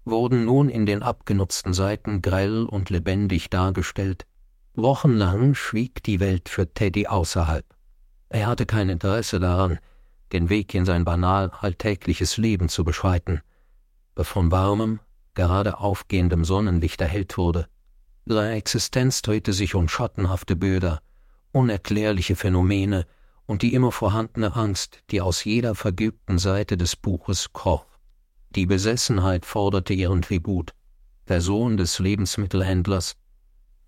wurden 0.05 0.47
nun 0.47 0.69
in 0.69 0.87
den 0.87 1.05
abgenutzten 1.05 1.73
Seiten 1.73 2.21
grell 2.21 2.65
und 2.65 2.91
lebendig 2.91 3.49
dargestellt. 3.49 4.27
Wochenlang 4.75 5.55
schwieg 5.55 6.03
die 6.03 6.19
Welt 6.19 6.49
für 6.49 6.67
Teddy 6.67 7.07
außerhalb. 7.07 7.65
Er 8.29 8.49
hatte 8.49 8.67
kein 8.67 8.89
Interesse 8.89 9.39
daran, 9.39 9.79
den 10.33 10.49
Weg 10.49 10.75
in 10.75 10.85
sein 10.85 11.05
banal 11.05 11.53
alltägliches 11.61 12.39
Leben 12.39 12.69
zu 12.69 12.83
beschreiten, 12.83 13.41
das 14.17 14.27
von 14.27 14.51
warmem, 14.51 14.99
gerade 15.35 15.79
aufgehendem 15.79 16.45
Sonnenlicht 16.45 17.01
erhellt 17.01 17.39
wurde. 17.39 17.69
Seine 18.27 18.55
Existenz 18.55 19.21
drehte 19.21 19.53
sich 19.53 19.75
um 19.75 19.87
schattenhafte 19.87 20.57
Bilder, 20.57 21.03
unerklärliche 21.53 22.37
Phänomene 22.37 23.07
und 23.45 23.61
die 23.61 23.75
immer 23.75 23.93
vorhandene 23.93 24.57
Angst, 24.57 25.03
die 25.11 25.21
aus 25.21 25.45
jeder 25.45 25.75
vergilbten 25.75 26.39
Seite 26.39 26.79
des 26.79 26.97
Buches 26.97 27.53
kroch. 27.53 27.85
Die 28.51 28.65
Besessenheit 28.65 29.45
forderte 29.45 29.93
ihren 29.93 30.23
Tribut. 30.23 30.73
Der 31.29 31.43
Sohn 31.43 31.77
des 31.77 31.99
Lebensmittelhändlers, 31.99 33.17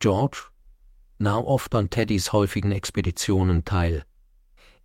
George, 0.00 0.48
nahm 1.18 1.44
oft 1.44 1.74
an 1.74 1.88
Teddys 1.88 2.32
häufigen 2.34 2.72
Expeditionen 2.72 3.64
teil. 3.64 4.04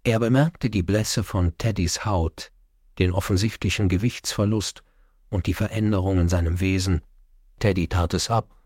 Er 0.03 0.19
bemerkte 0.19 0.69
die 0.69 0.83
Blässe 0.83 1.23
von 1.23 1.57
Teddys 1.57 2.05
Haut, 2.05 2.51
den 2.99 3.11
offensichtlichen 3.11 3.89
Gewichtsverlust 3.89 4.81
und 5.29 5.45
die 5.45 5.53
Veränderung 5.53 6.19
in 6.19 6.29
seinem 6.29 6.61
Wesen. 6.61 7.01
Teddy 7.59 7.87
tat 7.89 8.13
es 8.13 8.29
ab 8.29 8.60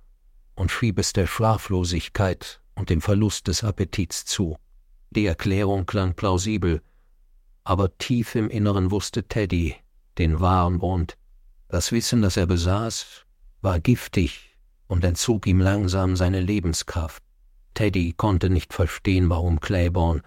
und 0.56 0.72
schrieb 0.72 1.00
es 1.00 1.14
der 1.14 1.28
Schlaflosigkeit 1.28 2.62
und 2.76 2.90
dem 2.90 3.02
Verlust 3.02 3.48
des 3.48 3.64
Appetits 3.64 4.26
zu. 4.26 4.58
Die 5.12 5.26
Erklärung 5.26 5.86
klang 5.86 6.14
plausibel, 6.14 6.82
aber 7.64 7.98
tief 7.98 8.36
im 8.36 8.50
Inneren 8.50 8.92
wusste 8.92 9.24
Teddy 9.24 9.76
den 10.18 10.40
wahren 10.40 10.80
Grund. 10.80 11.18
Das 11.68 11.92
Wissen, 11.92 12.22
das 12.22 12.38
er 12.38 12.46
besaß, 12.46 13.26
war 13.62 13.80
giftig 13.80 14.56
und 14.88 15.04
entzog 15.04 15.48
ihm 15.48 15.60
langsam 15.60 16.16
seine 16.16 16.40
Lebenskraft. 16.42 17.24
Teddy 17.74 18.14
konnte 18.14 18.50
nicht 18.50 18.74
verstehen, 18.74 19.30
warum 19.30 19.60
Claiborne 19.60 20.22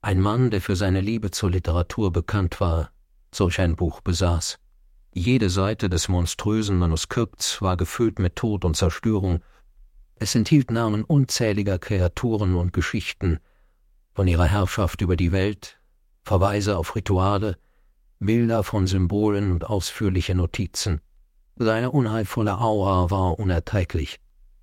ein 0.00 0.20
Mann, 0.20 0.50
der 0.50 0.60
für 0.60 0.76
seine 0.76 1.00
Liebe 1.00 1.30
zur 1.30 1.50
Literatur 1.50 2.12
bekannt 2.12 2.60
war, 2.60 2.92
solch 3.34 3.60
ein 3.60 3.76
Buch 3.76 4.00
besaß. 4.00 4.58
Jede 5.18 5.50
Seite 5.50 5.90
des 5.90 6.08
monströsen 6.08 6.78
Manuskripts 6.78 7.60
war 7.60 7.76
gefüllt 7.76 8.20
mit 8.20 8.36
Tod 8.36 8.64
und 8.64 8.76
Zerstörung. 8.76 9.40
Es 10.14 10.36
enthielt 10.36 10.70
Namen 10.70 11.02
unzähliger 11.02 11.80
Kreaturen 11.80 12.54
und 12.54 12.72
Geschichten, 12.72 13.40
von 14.14 14.28
ihrer 14.28 14.44
Herrschaft 14.44 15.00
über 15.00 15.16
die 15.16 15.32
Welt, 15.32 15.80
Verweise 16.22 16.78
auf 16.78 16.94
Rituale, 16.94 17.58
Bilder 18.20 18.62
von 18.62 18.86
Symbolen 18.86 19.50
und 19.50 19.64
ausführliche 19.64 20.36
Notizen. 20.36 21.00
Seine 21.56 21.90
unheilvolle 21.90 22.56
Aura 22.56 23.10
war 23.10 23.40
unerträglich. 23.40 24.20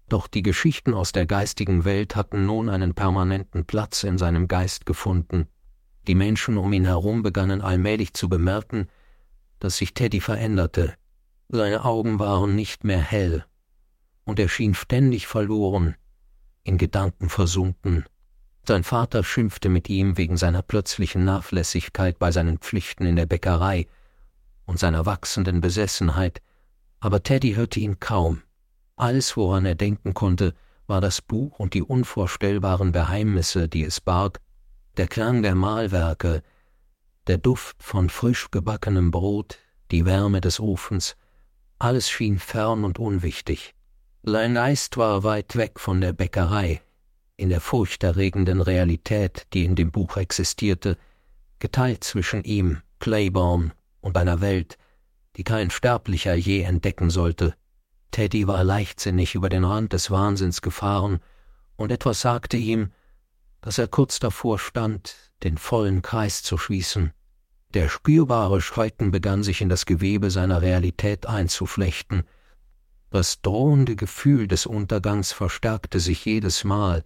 Doch 0.08 0.28
die 0.28 0.42
Geschichten 0.42 0.94
aus 0.94 1.12
der 1.12 1.26
geistigen 1.26 1.84
Welt 1.84 2.16
hatten 2.16 2.46
nun 2.46 2.70
einen 2.70 2.94
permanenten 2.94 3.66
Platz 3.66 4.04
in 4.04 4.18
seinem 4.18 4.48
Geist 4.48 4.86
gefunden. 4.86 5.48
Die 6.08 6.16
Menschen 6.16 6.58
um 6.58 6.72
ihn 6.72 6.86
herum 6.86 7.24
begannen 7.24 7.62
allmählich 7.62 8.14
zu 8.14 8.30
bemerken, 8.30 8.88
dass 9.60 9.78
sich 9.78 9.94
Teddy 9.94 10.22
veränderte. 10.22 10.96
Seine 11.50 11.86
Augen 11.86 12.20
waren 12.20 12.56
nicht 12.56 12.84
mehr 12.84 13.00
hell, 13.00 13.46
und 14.24 14.40
er 14.40 14.50
schien 14.50 14.74
ständig 14.74 15.28
verloren, 15.28 15.96
in 16.64 16.78
Gedanken 16.78 17.30
versunken. 17.30 18.06
Sein 18.68 18.84
Vater 18.84 19.24
schimpfte 19.24 19.70
mit 19.70 19.90
ihm 19.90 20.18
wegen 20.18 20.38
seiner 20.38 20.64
plötzlichen 20.64 21.24
Nachlässigkeit 21.24 22.18
bei 22.18 22.32
seinen 22.32 22.58
Pflichten 22.58 23.06
in 23.06 23.16
der 23.16 23.28
Bäckerei 23.28 23.88
und 24.66 24.80
seiner 24.80 25.06
wachsenden 25.06 25.62
Besessenheit, 25.62 26.42
aber 27.00 27.22
Teddy 27.22 27.54
hörte 27.54 27.80
ihn 27.80 28.00
kaum. 28.00 28.42
Alles, 28.96 29.38
woran 29.38 29.66
er 29.66 29.76
denken 29.76 30.16
konnte, 30.16 30.56
war 30.88 31.02
das 31.02 31.22
Buch 31.22 31.60
und 31.60 31.74
die 31.76 31.84
unvorstellbaren 31.84 32.92
Geheimnisse, 32.92 33.68
die 33.68 33.84
es 33.84 34.02
barg, 34.02 34.42
der 34.98 35.08
Klang 35.08 35.44
der 35.44 35.56
Mahlwerke, 35.56 36.42
der 37.28 37.38
Duft 37.38 37.82
von 37.82 38.10
frisch 38.10 38.52
gebackenem 38.52 39.12
Brot, 39.12 39.58
die 39.92 40.06
Wärme 40.06 40.42
des 40.42 40.60
Ofens, 40.60 41.16
alles 41.80 42.10
schien 42.10 42.40
fern 42.40 42.84
und 42.84 43.00
unwichtig. 43.00 43.74
Sein 44.24 44.56
Geist 44.56 44.98
war 44.98 45.24
weit 45.24 45.56
weg 45.56 45.80
von 45.80 46.02
der 46.02 46.14
Bäckerei, 46.14 46.82
in 47.38 47.50
der 47.50 47.62
furchterregenden 47.62 48.62
Realität, 48.62 49.48
die 49.54 49.66
in 49.66 49.76
dem 49.76 49.92
Buch 49.92 50.18
existierte, 50.18 50.98
geteilt 51.60 52.04
zwischen 52.04 52.44
ihm, 52.44 52.82
Claiborne, 53.00 53.72
und 54.02 54.18
einer 54.18 54.42
Welt, 54.42 54.78
die 55.36 55.44
kein 55.44 55.70
Sterblicher 55.70 56.36
je 56.36 56.62
entdecken 56.62 57.10
sollte, 57.10 57.56
Teddy 58.16 58.48
war 58.48 58.64
leichtsinnig 58.64 59.36
über 59.36 59.50
den 59.50 59.66
Rand 59.66 59.92
des 59.92 60.10
Wahnsinns 60.10 60.62
gefahren, 60.62 61.20
und 61.76 61.92
etwas 61.92 62.22
sagte 62.22 62.56
ihm, 62.56 62.94
dass 63.60 63.78
er 63.78 63.90
kurz 63.90 64.20
davor 64.20 64.58
stand, 64.58 65.25
den 65.44 65.58
vollen 65.58 66.02
Kreis 66.02 66.44
zu 66.44 66.58
schließen. 66.58 67.12
Der 67.74 67.90
spürbare 67.90 68.62
Schrecken 68.62 69.12
begann 69.12 69.44
sich 69.44 69.62
in 69.62 69.70
das 69.70 69.86
Gewebe 69.86 70.32
seiner 70.32 70.62
Realität 70.62 71.26
einzuflechten. 71.26 72.24
Das 73.10 73.42
drohende 73.42 73.96
Gefühl 73.96 74.48
des 74.48 74.66
Untergangs 74.66 75.32
verstärkte 75.32 76.00
sich 76.00 76.26
jedes 76.26 76.64
Mal, 76.64 77.04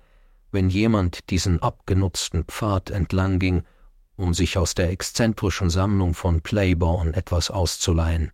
wenn 0.52 0.70
jemand 0.70 1.30
diesen 1.30 1.62
abgenutzten 1.62 2.44
Pfad 2.46 2.90
entlang 2.90 3.40
ging, 3.40 3.64
um 4.16 4.34
sich 4.34 4.58
aus 4.58 4.76
der 4.76 4.90
exzentrischen 4.92 5.70
Sammlung 5.70 6.14
von 6.14 6.42
Playborn 6.42 7.14
etwas 7.14 7.50
auszuleihen. 7.50 8.32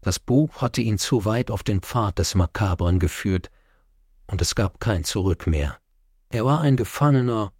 Das 0.00 0.18
Buch 0.18 0.62
hatte 0.62 0.80
ihn 0.80 0.98
zu 0.98 1.24
weit 1.24 1.50
auf 1.50 1.62
den 1.62 1.80
Pfad 1.80 2.18
des 2.18 2.34
Makabren 2.34 2.98
geführt, 2.98 3.50
und 4.28 4.40
es 4.40 4.54
gab 4.54 4.80
kein 4.80 5.04
Zurück 5.04 5.46
mehr. 5.46 5.78
Er 6.30 6.44
war 6.44 6.60
ein 6.60 6.76
Gefangener, 6.76 7.52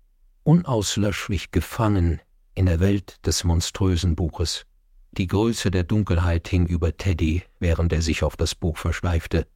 unauslöschlich 0.46 1.50
gefangen 1.50 2.20
in 2.54 2.66
der 2.66 2.78
Welt 2.78 3.26
des 3.26 3.42
monströsen 3.42 4.14
Buches. 4.14 4.64
Die 5.10 5.26
Größe 5.26 5.72
der 5.72 5.82
Dunkelheit 5.82 6.46
hing 6.46 6.66
über 6.66 6.96
Teddy, 6.96 7.42
während 7.58 7.92
er 7.92 8.00
sich 8.00 8.22
auf 8.22 8.36
das 8.36 8.54
Buch 8.54 8.76
verschleifte. 8.76 9.48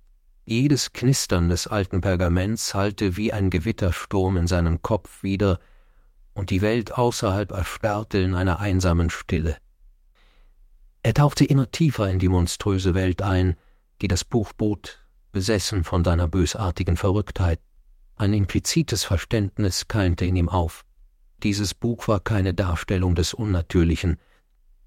Jedes 0.45 0.93
Knistern 0.93 1.49
des 1.49 1.69
alten 1.69 2.01
Pergaments 2.01 2.75
hallte 2.75 3.17
wie 3.17 3.33
ein 3.33 3.51
Gewittersturm 3.51 4.37
in 4.37 4.49
seinem 4.49 4.83
Kopf 4.83 5.23
wieder, 5.23 5.61
und 6.33 6.51
die 6.51 6.61
Welt 6.61 6.93
außerhalb 6.93 7.53
erstarrte 7.53 8.19
in 8.19 8.35
einer 8.35 8.59
einsamen 8.59 9.11
Stille. 9.11 9.59
Er 11.05 11.15
tauchte 11.15 11.45
immer 11.45 11.71
tiefer 11.71 12.11
in 12.11 12.19
die 12.19 12.29
monströse 12.29 12.95
Welt 12.95 13.23
ein, 13.23 13.57
die 14.03 14.09
das 14.09 14.25
Buch 14.25 14.53
bot, 14.53 14.99
besessen 15.31 15.85
von 15.85 16.03
seiner 16.03 16.27
bösartigen 16.27 16.97
Verrücktheit. 16.97 17.61
Ein 18.21 18.35
implizites 18.35 19.05
Verständnis 19.05 19.89
keimte 19.89 20.27
in 20.27 20.37
ihm 20.37 20.51
auf. 20.51 20.85
Dieses 21.43 21.73
Buch 21.73 22.07
war 22.07 22.21
keine 22.21 22.53
Darstellung 22.53 23.15
des 23.15 23.33
Unnatürlichen, 23.33 24.19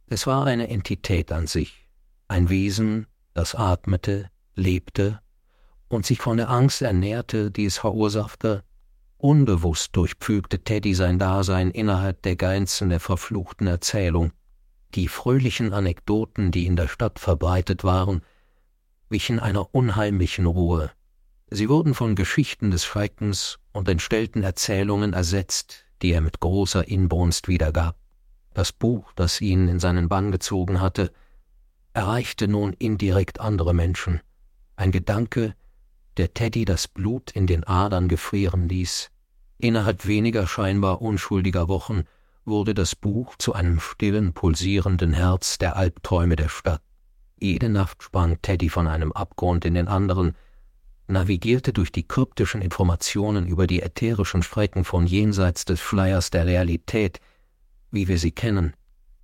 es 0.05 0.27
war 0.27 0.45
eine 0.45 0.67
Entität 0.69 1.31
an 1.31 1.47
sich, 1.47 1.87
ein 2.27 2.49
Wesen, 2.49 3.07
das 3.33 3.55
atmete, 3.55 4.29
lebte 4.53 5.19
und 5.87 6.05
sich 6.05 6.21
von 6.21 6.37
der 6.37 6.51
Angst 6.51 6.83
ernährte, 6.83 7.49
die 7.49 7.65
es 7.65 7.79
verursachte. 7.79 8.63
Unbewusst 9.17 9.95
durchpflügte 9.95 10.63
Teddy 10.63 10.93
sein 10.93 11.17
Dasein 11.17 11.71
innerhalb 11.71 12.21
der 12.21 12.35
Grenzen 12.35 12.89
der 12.89 12.99
verfluchten 12.99 13.65
Erzählung. 13.65 14.31
Die 14.93 15.07
fröhlichen 15.07 15.73
Anekdoten, 15.73 16.51
die 16.51 16.67
in 16.67 16.75
der 16.75 16.87
Stadt 16.87 17.17
verbreitet 17.17 17.83
waren, 17.83 18.21
wichen 19.09 19.39
einer 19.39 19.73
unheimlichen 19.73 20.45
Ruhe. 20.45 20.91
Sie 21.55 21.69
wurden 21.69 21.93
von 21.93 22.15
Geschichten 22.15 22.71
des 22.71 22.83
Schreckens 22.83 23.59
und 23.73 23.87
entstellten 23.87 24.41
Erzählungen 24.41 25.13
ersetzt, 25.13 25.85
die 26.01 26.11
er 26.11 26.21
mit 26.21 26.39
großer 26.39 26.87
Inbrunst 26.87 27.47
wiedergab. 27.47 27.95
Das 28.55 28.71
Buch, 28.71 29.11
das 29.15 29.39
ihn 29.39 29.67
in 29.67 29.79
seinen 29.79 30.09
Bann 30.09 30.31
gezogen 30.31 30.81
hatte, 30.81 31.13
erreichte 31.93 32.47
nun 32.47 32.73
indirekt 32.73 33.39
andere 33.39 33.75
Menschen. 33.75 34.21
Ein 34.77 34.91
Gedanke, 34.91 35.53
der 36.17 36.33
Teddy 36.33 36.65
das 36.65 36.87
Blut 36.87 37.29
in 37.29 37.45
den 37.45 37.63
Adern 37.65 38.07
gefrieren 38.07 38.67
ließ. 38.67 39.11
Innerhalb 39.59 40.07
weniger 40.07 40.47
scheinbar 40.47 41.03
unschuldiger 41.03 41.67
Wochen 41.67 42.05
wurde 42.45 42.73
das 42.73 42.95
Buch 42.95 43.35
zu 43.37 43.53
einem 43.53 43.79
stillen, 43.79 44.33
pulsierenden 44.33 45.13
Herz 45.13 45.59
der 45.59 45.75
Albträume 45.75 46.35
der 46.35 46.49
Stadt. 46.49 46.81
Jede 47.39 47.69
Nacht 47.69 48.01
sprang 48.01 48.41
Teddy 48.41 48.69
von 48.69 48.87
einem 48.87 49.11
Abgrund 49.11 49.65
in 49.65 49.75
den 49.75 49.87
anderen, 49.87 50.35
navigierte 51.07 51.73
durch 51.73 51.91
die 51.91 52.07
kryptischen 52.07 52.61
Informationen 52.61 53.47
über 53.47 53.67
die 53.67 53.81
ätherischen 53.81 54.43
Strecken 54.43 54.83
von 54.85 55.05
jenseits 55.05 55.65
des 55.65 55.79
Schleiers 55.79 56.29
der 56.29 56.45
Realität, 56.45 57.19
wie 57.91 58.07
wir 58.07 58.17
sie 58.17 58.31
kennen. 58.31 58.73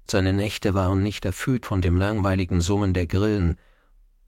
Seine 0.10 0.34
Nächte 0.34 0.74
waren 0.74 1.04
nicht 1.04 1.26
erfüllt 1.26 1.66
von 1.66 1.82
dem 1.82 1.96
langweiligen 1.96 2.62
Summen 2.62 2.94
der 2.94 3.08
Grillen 3.08 3.58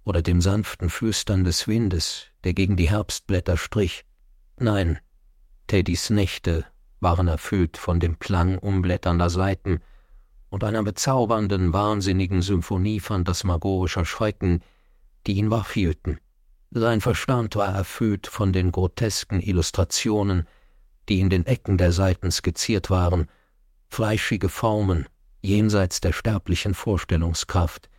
oder 0.03 0.21
dem 0.21 0.41
sanften 0.41 0.89
Flüstern 0.89 1.43
des 1.43 1.67
Windes, 1.67 2.27
der 2.43 2.53
gegen 2.53 2.75
die 2.75 2.89
Herbstblätter 2.89 3.57
strich. 3.57 4.05
Nein, 4.57 4.99
Teddys 5.67 6.09
Nächte 6.09 6.65
waren 6.99 7.27
erfüllt 7.27 7.77
von 7.77 7.99
dem 7.99 8.19
Klang 8.19 8.57
umblätternder 8.57 9.29
Seiten 9.29 9.79
und 10.49 10.63
einer 10.63 10.83
bezaubernden, 10.83 11.73
wahnsinnigen 11.73 12.41
Symphonie 12.41 12.99
phantasmagorischer 12.99 14.05
Schrecken, 14.05 14.61
die 15.25 15.33
ihn 15.33 15.49
wachhielten. 15.49 16.19
Sein 16.73 17.01
Verstand 17.01 17.57
war 17.57 17.75
erfüllt 17.75 18.27
von 18.27 18.53
den 18.53 18.71
grotesken 18.71 19.41
Illustrationen, 19.41 20.47
die 21.09 21.19
in 21.19 21.29
den 21.29 21.45
Ecken 21.45 21.77
der 21.77 21.91
Seiten 21.91 22.31
skizziert 22.31 22.89
waren, 22.89 23.27
fleischige 23.89 24.47
Formen 24.47 25.05
jenseits 25.41 25.99
der 25.99 26.13
sterblichen 26.13 26.73
Vorstellungskraft, 26.73 27.89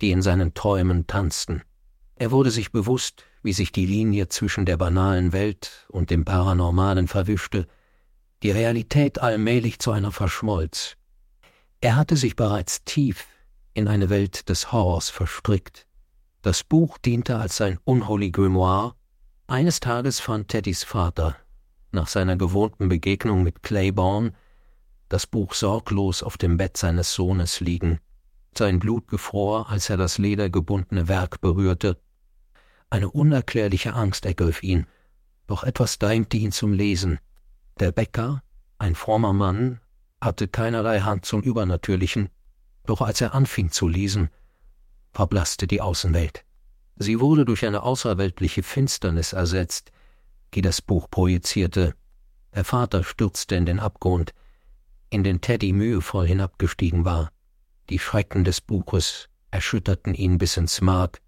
die 0.00 0.12
in 0.12 0.22
seinen 0.22 0.54
Träumen 0.54 1.06
tanzten. 1.06 1.62
Er 2.14 2.30
wurde 2.30 2.50
sich 2.50 2.72
bewusst, 2.72 3.24
wie 3.42 3.52
sich 3.52 3.70
die 3.70 3.84
Linie 3.84 4.28
zwischen 4.28 4.64
der 4.64 4.78
banalen 4.78 5.32
Welt 5.32 5.86
und 5.88 6.08
dem 6.08 6.24
Paranormalen 6.24 7.08
verwischte, 7.08 7.66
die 8.42 8.50
Realität 8.50 9.18
allmählich 9.18 9.78
zu 9.78 9.90
einer 9.90 10.12
verschmolz. 10.12 10.96
Er 11.82 11.96
hatte 11.96 12.16
sich 12.16 12.34
bereits 12.34 12.82
tief 12.84 13.26
in 13.74 13.88
eine 13.88 14.08
Welt 14.08 14.48
des 14.48 14.72
Horrors 14.72 15.10
verstrickt. 15.10 15.85
Das 16.46 16.62
Buch 16.62 16.96
diente 16.98 17.38
als 17.38 17.56
sein 17.56 17.80
Unholy 17.82 18.30
Grimoire. 18.30 18.94
Eines 19.48 19.80
Tages 19.80 20.20
fand 20.20 20.46
Teddys 20.46 20.84
Vater, 20.84 21.34
nach 21.90 22.06
seiner 22.06 22.36
gewohnten 22.36 22.88
Begegnung 22.88 23.42
mit 23.42 23.64
Claiborne, 23.64 24.32
das 25.08 25.26
Buch 25.26 25.54
sorglos 25.54 26.22
auf 26.22 26.38
dem 26.38 26.56
Bett 26.56 26.76
seines 26.76 27.12
Sohnes 27.12 27.58
liegen. 27.58 27.98
Sein 28.56 28.78
Blut 28.78 29.08
gefror, 29.08 29.68
als 29.70 29.90
er 29.90 29.96
das 29.96 30.18
ledergebundene 30.18 31.08
Werk 31.08 31.40
berührte. 31.40 32.00
Eine 32.90 33.10
unerklärliche 33.10 33.94
Angst 33.94 34.24
ergriff 34.24 34.62
ihn, 34.62 34.86
doch 35.48 35.64
etwas 35.64 35.98
drängte 35.98 36.36
ihn 36.36 36.52
zum 36.52 36.72
Lesen. 36.72 37.18
Der 37.80 37.90
Bäcker, 37.90 38.44
ein 38.78 38.94
frommer 38.94 39.32
Mann, 39.32 39.80
hatte 40.20 40.46
keinerlei 40.46 41.00
Hand 41.00 41.24
zum 41.24 41.42
Übernatürlichen, 41.42 42.28
doch 42.84 43.00
als 43.00 43.20
er 43.20 43.34
anfing 43.34 43.72
zu 43.72 43.88
lesen, 43.88 44.30
verblasste 45.16 45.66
die 45.66 45.80
Außenwelt. 45.80 46.44
Sie 46.96 47.20
wurde 47.20 47.46
durch 47.46 47.64
eine 47.64 47.82
außerweltliche 47.82 48.62
Finsternis 48.62 49.32
ersetzt, 49.32 49.90
die 50.52 50.60
das 50.60 50.82
Buch 50.82 51.08
projizierte. 51.10 51.94
Der 52.54 52.64
Vater 52.64 53.02
stürzte 53.02 53.56
in 53.56 53.64
den 53.64 53.80
Abgrund, 53.80 54.34
in 55.08 55.24
den 55.24 55.40
Teddy 55.40 55.72
mühevoll 55.72 56.26
hinabgestiegen 56.26 57.06
war. 57.06 57.32
Die 57.88 57.98
Schrecken 57.98 58.44
des 58.44 58.60
Buches 58.60 59.30
erschütterten 59.50 60.12
ihn 60.12 60.36
bis 60.36 60.58
ins 60.58 60.82
Mark, 60.82 61.22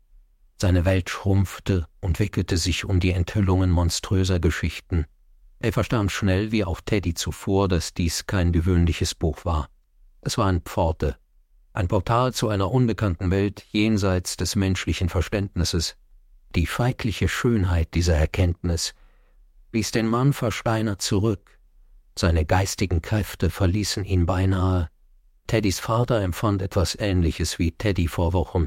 seine 0.60 0.84
Welt 0.84 1.08
schrumpfte 1.08 1.86
und 2.00 2.18
wickelte 2.18 2.58
sich 2.58 2.84
um 2.84 3.00
die 3.00 3.12
Enthüllungen 3.12 3.70
monströser 3.70 4.38
Geschichten. 4.38 5.06
Er 5.60 5.72
verstand 5.72 6.12
schnell, 6.12 6.52
wie 6.52 6.64
auch 6.64 6.82
Teddy 6.82 7.14
zuvor, 7.14 7.68
dass 7.68 7.94
dies 7.94 8.26
kein 8.26 8.52
gewöhnliches 8.52 9.14
Buch 9.14 9.46
war. 9.46 9.70
Es 10.20 10.36
war 10.36 10.48
ein 10.48 10.60
Pforte, 10.60 11.16
ein 11.78 11.86
Portal 11.86 12.34
zu 12.34 12.48
einer 12.48 12.72
unbekannten 12.72 13.30
Welt 13.30 13.64
jenseits 13.70 14.36
des 14.36 14.56
menschlichen 14.56 15.08
Verständnisses. 15.08 15.96
Die 16.56 16.66
feigliche 16.66 17.28
Schönheit 17.28 17.94
dieser 17.94 18.16
Erkenntnis 18.16 18.94
ließ 19.70 19.92
den 19.92 20.08
Mann 20.08 20.32
versteinert 20.32 21.00
zurück, 21.00 21.56
seine 22.18 22.44
geistigen 22.44 23.00
Kräfte 23.00 23.48
verließen 23.48 24.04
ihn 24.04 24.26
beinahe. 24.26 24.88
Teddys 25.46 25.78
Vater 25.78 26.20
empfand 26.20 26.62
etwas 26.62 26.96
Ähnliches 26.98 27.60
wie 27.60 27.70
Teddy 27.70 28.08
vor 28.08 28.32
Wochen. 28.32 28.66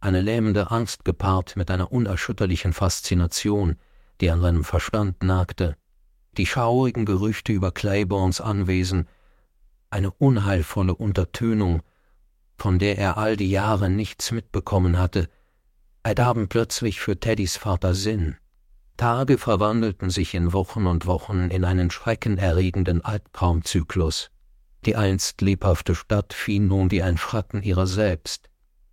Eine 0.00 0.22
lähmende 0.22 0.70
Angst 0.70 1.04
gepaart 1.04 1.56
mit 1.56 1.70
einer 1.70 1.92
unerschütterlichen 1.92 2.72
Faszination, 2.72 3.76
die 4.22 4.30
an 4.30 4.40
seinem 4.40 4.64
Verstand 4.64 5.22
nagte. 5.22 5.76
Die 6.38 6.46
schaurigen 6.46 7.04
Gerüchte 7.04 7.52
über 7.52 7.70
Claiborns 7.70 8.40
Anwesen, 8.40 9.08
eine 9.90 10.10
unheilvolle 10.10 10.94
Untertönung, 10.94 11.82
von 12.56 12.78
der 12.78 12.98
er 12.98 13.18
all 13.18 13.36
die 13.36 13.50
Jahre 13.50 13.90
nichts 13.90 14.32
mitbekommen 14.32 14.98
hatte, 14.98 15.28
ergaben 16.02 16.48
plötzlich 16.48 17.00
für 17.00 17.18
Teddys 17.18 17.56
Vater 17.56 17.94
Sinn. 17.94 18.36
Tage 18.96 19.36
verwandelten 19.36 20.08
sich 20.08 20.34
in 20.34 20.52
Wochen 20.52 20.86
und 20.86 21.06
Wochen 21.06 21.50
in 21.50 21.64
einen 21.64 21.90
schreckenerregenden 21.90 23.04
Albtraumzyklus. 23.04 24.30
Die 24.86 24.96
einst 24.96 25.42
lebhafte 25.42 25.94
Stadt 25.94 26.32
fiel 26.32 26.62
nun 26.62 26.90
wie 26.90 27.02
ein 27.02 27.18
Schatten 27.18 27.62
ihrer 27.62 27.86
selbst. 27.86 28.48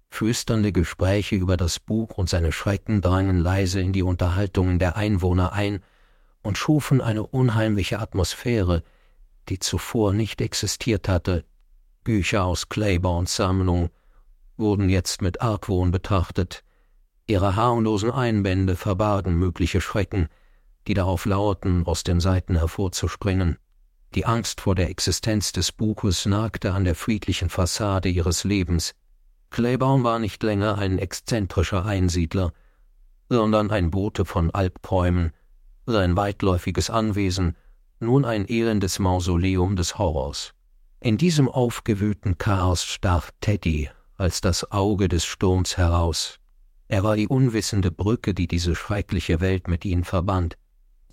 Flüsternde 0.09 0.71
Gespräche 0.71 1.35
über 1.35 1.55
das 1.55 1.79
Buch 1.79 2.17
und 2.17 2.29
seine 2.29 2.51
Schrecken 2.51 3.01
drangen 3.01 3.39
leise 3.39 3.79
in 3.79 3.93
die 3.93 4.03
Unterhaltungen 4.03 4.77
der 4.77 4.97
Einwohner 4.97 5.53
ein 5.53 5.81
und 6.41 6.57
schufen 6.57 6.99
eine 6.99 7.25
unheimliche 7.25 7.99
Atmosphäre, 7.99 8.83
die 9.49 9.59
zuvor 9.59 10.13
nicht 10.13 10.41
existiert 10.41 11.07
hatte. 11.07 11.45
Bücher 12.03 12.45
aus 12.45 12.69
Claiborns 12.69 13.35
Sammlung 13.35 13.89
wurden 14.57 14.89
jetzt 14.89 15.21
mit 15.21 15.41
Argwohn 15.41 15.91
betrachtet, 15.91 16.63
Ihre 17.25 17.55
harmlosen 17.55 18.11
Einbände 18.11 18.75
verbargen 18.75 19.35
mögliche 19.35 19.79
Schrecken, 19.79 20.27
die 20.87 20.93
darauf 20.93 21.25
lauerten, 21.25 21.85
aus 21.85 22.03
den 22.03 22.19
Seiten 22.19 22.57
hervorzuspringen. 22.57 23.57
Die 24.13 24.25
Angst 24.25 24.59
vor 24.59 24.75
der 24.75 24.89
Existenz 24.89 25.53
des 25.53 25.71
Buches 25.71 26.25
nagte 26.25 26.73
an 26.73 26.83
der 26.83 26.95
friedlichen 26.95 27.49
Fassade 27.49 28.09
ihres 28.09 28.43
Lebens. 28.43 28.93
Claiborne 29.49 30.03
war 30.03 30.19
nicht 30.19 30.43
länger 30.43 30.77
ein 30.77 30.99
exzentrischer 30.99 31.85
Einsiedler, 31.85 32.51
sondern 33.29 33.71
ein 33.71 33.89
Bote 33.89 34.25
von 34.25 34.51
Albträumen, 34.51 35.31
sein 35.85 36.17
weitläufiges 36.17 36.89
Anwesen, 36.89 37.55
nun 37.99 38.25
ein 38.25 38.47
elendes 38.47 38.99
Mausoleum 38.99 39.77
des 39.77 39.97
Horrors. 39.97 40.53
In 41.03 41.17
diesem 41.17 41.49
aufgewühlten 41.49 42.37
Chaos 42.37 42.85
stach 42.85 43.29
Teddy 43.41 43.89
als 44.15 44.39
das 44.39 44.71
Auge 44.71 45.09
des 45.09 45.25
Sturms 45.25 45.75
heraus, 45.75 46.39
er 46.87 47.03
war 47.03 47.17
die 47.17 47.27
unwissende 47.27 47.91
Brücke, 47.91 48.33
die 48.33 48.47
diese 48.47 48.73
schreckliche 48.73 49.41
Welt 49.41 49.67
mit 49.67 49.83
ihnen 49.83 50.05
verband. 50.05 50.57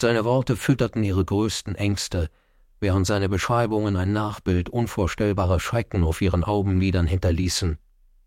Seine 0.00 0.24
Worte 0.24 0.54
fütterten 0.54 1.02
ihre 1.02 1.24
größten 1.24 1.74
Ängste, 1.74 2.30
während 2.78 3.04
seine 3.04 3.28
Beschreibungen 3.28 3.96
ein 3.96 4.12
Nachbild 4.12 4.68
unvorstellbarer 4.68 5.58
Schrecken 5.58 6.04
auf 6.04 6.22
ihren 6.22 6.44
Augenlidern 6.44 7.08
hinterließen. 7.08 7.76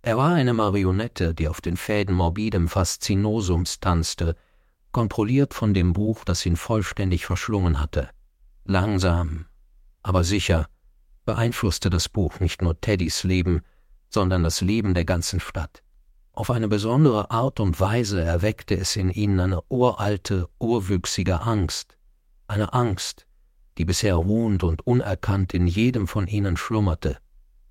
Er 0.01 0.17
war 0.17 0.33
eine 0.33 0.53
Marionette, 0.53 1.33
die 1.33 1.47
auf 1.47 1.61
den 1.61 1.77
Fäden 1.77 2.13
morbidem 2.13 2.67
Faszinosums 2.67 3.79
tanzte, 3.79 4.35
kontrolliert 4.91 5.53
von 5.53 5.73
dem 5.73 5.93
Buch, 5.93 6.25
das 6.25 6.45
ihn 6.45 6.57
vollständig 6.57 7.25
verschlungen 7.25 7.79
hatte. 7.79 8.09
Langsam, 8.65 9.45
aber 10.01 10.25
sicher 10.25 10.67
beeinflusste 11.25 11.89
das 11.89 12.09
Buch 12.09 12.39
nicht 12.39 12.61
nur 12.61 12.79
Teddys 12.79 13.23
Leben, 13.23 13.61
sondern 14.09 14.43
das 14.43 14.61
Leben 14.61 14.93
der 14.93 15.05
ganzen 15.05 15.39
Stadt. 15.39 15.83
Auf 16.31 16.49
eine 16.49 16.67
besondere 16.67 17.29
Art 17.29 17.59
und 17.59 17.79
Weise 17.79 18.21
erweckte 18.21 18.75
es 18.75 18.95
in 18.95 19.11
ihnen 19.11 19.39
eine 19.39 19.61
uralte, 19.69 20.49
urwüchsige 20.59 21.41
Angst, 21.41 21.95
eine 22.47 22.73
Angst, 22.73 23.27
die 23.77 23.85
bisher 23.85 24.15
ruhend 24.15 24.63
und 24.63 24.85
unerkannt 24.85 25.53
in 25.53 25.67
jedem 25.67 26.07
von 26.07 26.27
ihnen 26.27 26.57
schlummerte. 26.57 27.17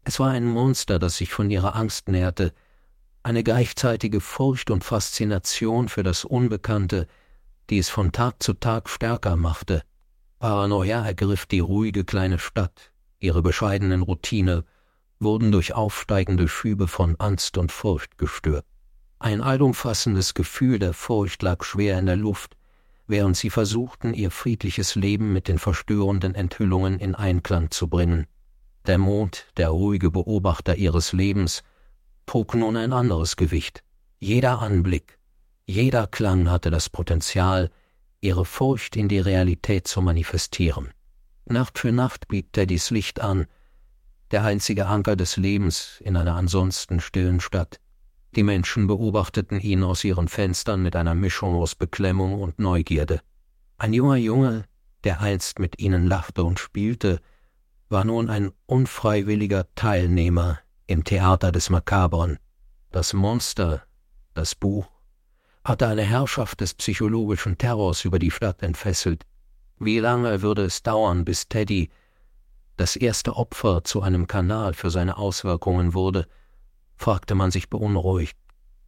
Es 0.04 0.20
war 0.20 0.30
ein 0.30 0.44
Monster, 0.44 0.98
das 0.98 1.16
sich 1.16 1.32
von 1.32 1.50
ihrer 1.50 1.74
Angst 1.74 2.08
näherte, 2.08 2.52
eine 3.24 3.42
gleichzeitige 3.42 4.20
Furcht 4.20 4.70
und 4.70 4.84
Faszination 4.84 5.88
für 5.88 6.02
das 6.02 6.24
Unbekannte, 6.24 7.06
die 7.68 7.78
es 7.78 7.88
von 7.88 8.12
Tag 8.12 8.42
zu 8.42 8.54
Tag 8.54 8.88
stärker 8.88 9.36
machte. 9.36 9.82
Paranoia 10.38 11.04
ergriff 11.04 11.46
die 11.46 11.60
ruhige 11.60 12.04
kleine 12.04 12.38
Stadt, 12.38 12.91
ihre 13.22 13.42
bescheidenen 13.42 14.02
Routine 14.02 14.64
wurden 15.18 15.52
durch 15.52 15.74
aufsteigende 15.74 16.48
Schübe 16.48 16.88
von 16.88 17.16
Angst 17.18 17.56
und 17.56 17.72
Furcht 17.72 18.18
gestört. 18.18 18.66
Ein 19.18 19.40
allumfassendes 19.40 20.34
Gefühl 20.34 20.78
der 20.78 20.92
Furcht 20.92 21.42
lag 21.42 21.62
schwer 21.62 21.98
in 21.98 22.06
der 22.06 22.16
Luft, 22.16 22.56
während 23.06 23.36
sie 23.36 23.50
versuchten, 23.50 24.14
ihr 24.14 24.30
friedliches 24.30 24.96
Leben 24.96 25.32
mit 25.32 25.46
den 25.46 25.58
verstörenden 25.58 26.34
Enthüllungen 26.34 26.98
in 26.98 27.14
Einklang 27.14 27.70
zu 27.70 27.88
bringen. 27.88 28.26
Der 28.86 28.98
Mond, 28.98 29.46
der 29.56 29.68
ruhige 29.68 30.10
Beobachter 30.10 30.74
ihres 30.74 31.12
Lebens, 31.12 31.62
trug 32.26 32.54
nun 32.54 32.76
ein 32.76 32.92
anderes 32.92 33.36
Gewicht. 33.36 33.84
Jeder 34.18 34.60
Anblick, 34.60 35.18
jeder 35.66 36.08
Klang 36.08 36.50
hatte 36.50 36.70
das 36.70 36.90
Potenzial, 36.90 37.70
ihre 38.20 38.44
Furcht 38.44 38.96
in 38.96 39.08
die 39.08 39.20
Realität 39.20 39.86
zu 39.86 40.02
manifestieren. 40.02 40.90
Nacht 41.44 41.78
für 41.78 41.92
Nacht 41.92 42.28
blieb 42.28 42.52
Teddys 42.52 42.90
Licht 42.90 43.20
an, 43.20 43.46
der 44.30 44.44
einzige 44.44 44.86
Anker 44.86 45.16
des 45.16 45.36
Lebens 45.36 46.00
in 46.00 46.16
einer 46.16 46.34
ansonsten 46.34 47.00
stillen 47.00 47.40
Stadt. 47.40 47.80
Die 48.34 48.42
Menschen 48.42 48.86
beobachteten 48.86 49.60
ihn 49.60 49.82
aus 49.82 50.04
ihren 50.04 50.28
Fenstern 50.28 50.82
mit 50.82 50.96
einer 50.96 51.14
Mischung 51.14 51.54
aus 51.54 51.74
Beklemmung 51.74 52.40
und 52.40 52.58
Neugierde. 52.58 53.20
Ein 53.76 53.92
junger 53.92 54.16
Junge, 54.16 54.64
der 55.04 55.20
einst 55.20 55.58
mit 55.58 55.78
ihnen 55.78 56.06
lachte 56.06 56.44
und 56.44 56.58
spielte, 56.58 57.20
war 57.90 58.04
nun 58.04 58.30
ein 58.30 58.52
unfreiwilliger 58.64 59.66
Teilnehmer 59.74 60.60
im 60.86 61.04
Theater 61.04 61.52
des 61.52 61.68
Makabren. 61.68 62.38
Das 62.90 63.12
Monster, 63.12 63.82
das 64.32 64.54
Buch, 64.54 64.86
hatte 65.62 65.86
eine 65.86 66.02
Herrschaft 66.02 66.60
des 66.62 66.72
psychologischen 66.74 67.58
Terrors 67.58 68.04
über 68.06 68.18
die 68.18 68.30
Stadt 68.30 68.62
entfesselt. 68.62 69.26
Wie 69.84 69.98
lange 69.98 70.42
würde 70.42 70.62
es 70.62 70.84
dauern, 70.84 71.24
bis 71.24 71.48
Teddy, 71.48 71.90
das 72.76 72.94
erste 72.94 73.34
Opfer, 73.34 73.82
zu 73.82 74.00
einem 74.00 74.28
Kanal 74.28 74.74
für 74.74 74.90
seine 74.90 75.16
Auswirkungen 75.16 75.92
wurde, 75.92 76.28
fragte 76.94 77.34
man 77.34 77.50
sich 77.50 77.68
beunruhigt. 77.68 78.38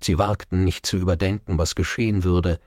Sie 0.00 0.18
wagten 0.18 0.62
nicht 0.62 0.86
zu 0.86 0.96
überdenken, 0.96 1.58
was 1.58 1.74
geschehen 1.74 2.22
würde, 2.22 2.60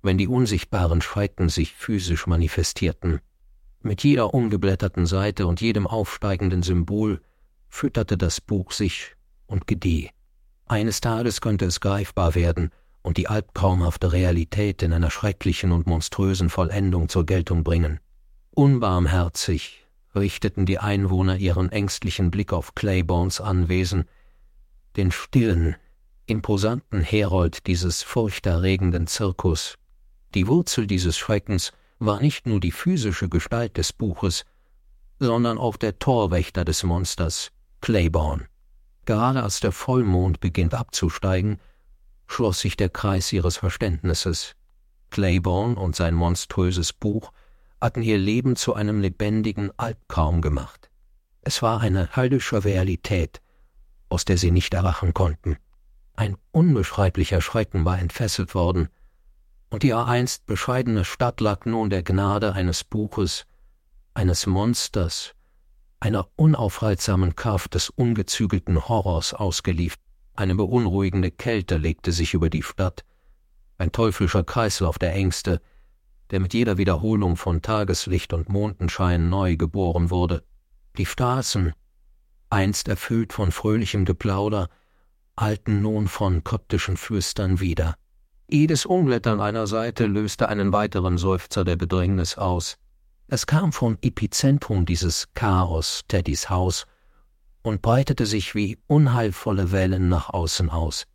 wenn 0.00 0.16
die 0.16 0.26
unsichtbaren 0.26 1.02
Schrecken 1.02 1.50
sich 1.50 1.74
physisch 1.74 2.26
manifestierten. 2.26 3.20
Mit 3.82 4.04
jeder 4.04 4.32
umgeblätterten 4.32 5.04
Seite 5.04 5.46
und 5.46 5.60
jedem 5.60 5.86
aufsteigenden 5.86 6.62
Symbol 6.62 7.20
fütterte 7.68 8.16
das 8.16 8.40
Buch 8.40 8.72
sich 8.72 9.16
und 9.44 9.66
gedieh. 9.66 10.08
Eines 10.64 11.02
Tages 11.02 11.42
könnte 11.42 11.66
es 11.66 11.80
greifbar 11.80 12.34
werden 12.34 12.70
und 13.02 13.16
die 13.16 13.28
albtraumhafte 13.28 14.12
Realität 14.12 14.82
in 14.82 14.92
einer 14.92 15.10
schrecklichen 15.10 15.72
und 15.72 15.86
monströsen 15.86 16.50
Vollendung 16.50 17.08
zur 17.08 17.26
Geltung 17.26 17.64
bringen. 17.64 18.00
Unbarmherzig 18.50 19.86
richteten 20.14 20.66
die 20.66 20.78
Einwohner 20.78 21.36
ihren 21.36 21.70
ängstlichen 21.70 22.30
Blick 22.30 22.52
auf 22.52 22.74
Claiborns 22.74 23.40
Anwesen, 23.40 24.04
den 24.96 25.12
stillen, 25.12 25.76
imposanten 26.26 27.00
Herold 27.00 27.66
dieses 27.66 28.02
furchterregenden 28.02 29.06
Zirkus. 29.06 29.76
Die 30.34 30.46
Wurzel 30.46 30.86
dieses 30.86 31.16
Schreckens 31.16 31.72
war 31.98 32.20
nicht 32.20 32.46
nur 32.46 32.60
die 32.60 32.72
physische 32.72 33.28
Gestalt 33.28 33.76
des 33.76 33.92
Buches, 33.92 34.44
sondern 35.18 35.58
auch 35.58 35.76
der 35.76 35.98
Torwächter 35.98 36.64
des 36.64 36.82
Monsters, 36.82 37.50
Claiborne. 37.80 38.46
Gerade 39.06 39.42
als 39.42 39.60
der 39.60 39.72
Vollmond 39.72 40.40
beginnt 40.40 40.74
abzusteigen, 40.74 41.58
schloss 42.30 42.60
sich 42.60 42.76
der 42.76 42.88
Kreis 42.88 43.32
ihres 43.32 43.56
Verständnisses. 43.56 44.54
Claiborne 45.10 45.74
und 45.74 45.96
sein 45.96 46.14
monströses 46.14 46.92
Buch 46.92 47.32
hatten 47.80 48.02
ihr 48.02 48.18
Leben 48.18 48.56
zu 48.56 48.74
einem 48.74 49.00
lebendigen 49.00 49.72
Albtraum 49.76 50.40
gemacht. 50.40 50.90
Es 51.42 51.60
war 51.60 51.80
eine 51.80 52.14
höllische 52.14 52.64
Realität, 52.64 53.40
aus 54.08 54.24
der 54.24 54.38
sie 54.38 54.52
nicht 54.52 54.74
erwachen 54.74 55.12
konnten. 55.12 55.56
Ein 56.14 56.36
unbeschreiblicher 56.52 57.40
Schrecken 57.40 57.84
war 57.84 57.98
entfesselt 57.98 58.54
worden, 58.54 58.88
und 59.70 59.82
die 59.82 59.94
einst 59.94 60.46
bescheidene 60.46 61.04
Stadt 61.04 61.40
lag 61.40 61.64
nun 61.64 61.90
der 61.90 62.02
Gnade 62.02 62.52
eines 62.52 62.84
Buches, 62.84 63.46
eines 64.14 64.46
Monsters, 64.46 65.34
einer 66.00 66.28
unaufhaltsamen 66.36 67.36
Kraft 67.36 67.74
des 67.74 67.90
ungezügelten 67.90 68.88
Horrors 68.88 69.32
ausgeliefert. 69.32 70.09
Eine 70.34 70.54
beunruhigende 70.54 71.30
Kälte 71.30 71.76
legte 71.76 72.12
sich 72.12 72.34
über 72.34 72.50
die 72.50 72.62
Stadt, 72.62 73.04
ein 73.78 73.92
teuflischer 73.92 74.44
Kreislauf 74.44 74.98
der 74.98 75.14
Ängste, 75.14 75.60
der 76.30 76.40
mit 76.40 76.54
jeder 76.54 76.78
Wiederholung 76.78 77.36
von 77.36 77.62
Tageslicht 77.62 78.32
und 78.32 78.48
Mondenschein 78.48 79.28
neu 79.28 79.56
geboren 79.56 80.10
wurde. 80.10 80.44
Die 80.98 81.06
Straßen, 81.06 81.72
einst 82.50 82.88
erfüllt 82.88 83.32
von 83.32 83.52
fröhlichem 83.52 84.04
Geplauder, 84.04 84.68
halten 85.38 85.82
nun 85.82 86.08
von 86.08 86.44
koptischen 86.44 86.96
Flüstern 86.96 87.60
wieder. 87.60 87.96
Jedes 88.50 88.84
Unwetter 88.84 89.40
einer 89.40 89.66
Seite 89.66 90.06
löste 90.06 90.48
einen 90.48 90.72
weiteren 90.72 91.18
Seufzer 91.18 91.64
der 91.64 91.76
Bedrängnis 91.76 92.36
aus. 92.36 92.76
Es 93.28 93.46
kam 93.46 93.72
vom 93.72 93.96
Epizentrum 94.02 94.86
dieses 94.86 95.32
Chaos, 95.34 96.02
Teddys 96.08 96.50
Haus, 96.50 96.86
und 97.62 97.82
breitete 97.82 98.26
sich 98.26 98.54
wie 98.54 98.78
unheilvolle 98.86 99.72
Wellen 99.72 100.08
nach 100.08 100.30
außen 100.30 100.70
aus. 100.70 101.06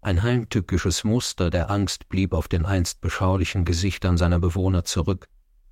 Ein 0.00 0.22
heimtückisches 0.22 1.04
Muster 1.04 1.50
der 1.50 1.70
Angst 1.70 2.08
blieb 2.08 2.32
auf 2.32 2.48
den 2.48 2.66
einst 2.66 3.00
beschaulichen 3.00 3.64
Gesichtern 3.64 4.18
seiner 4.18 4.38
Bewohner 4.38 4.84
zurück. 4.84 5.28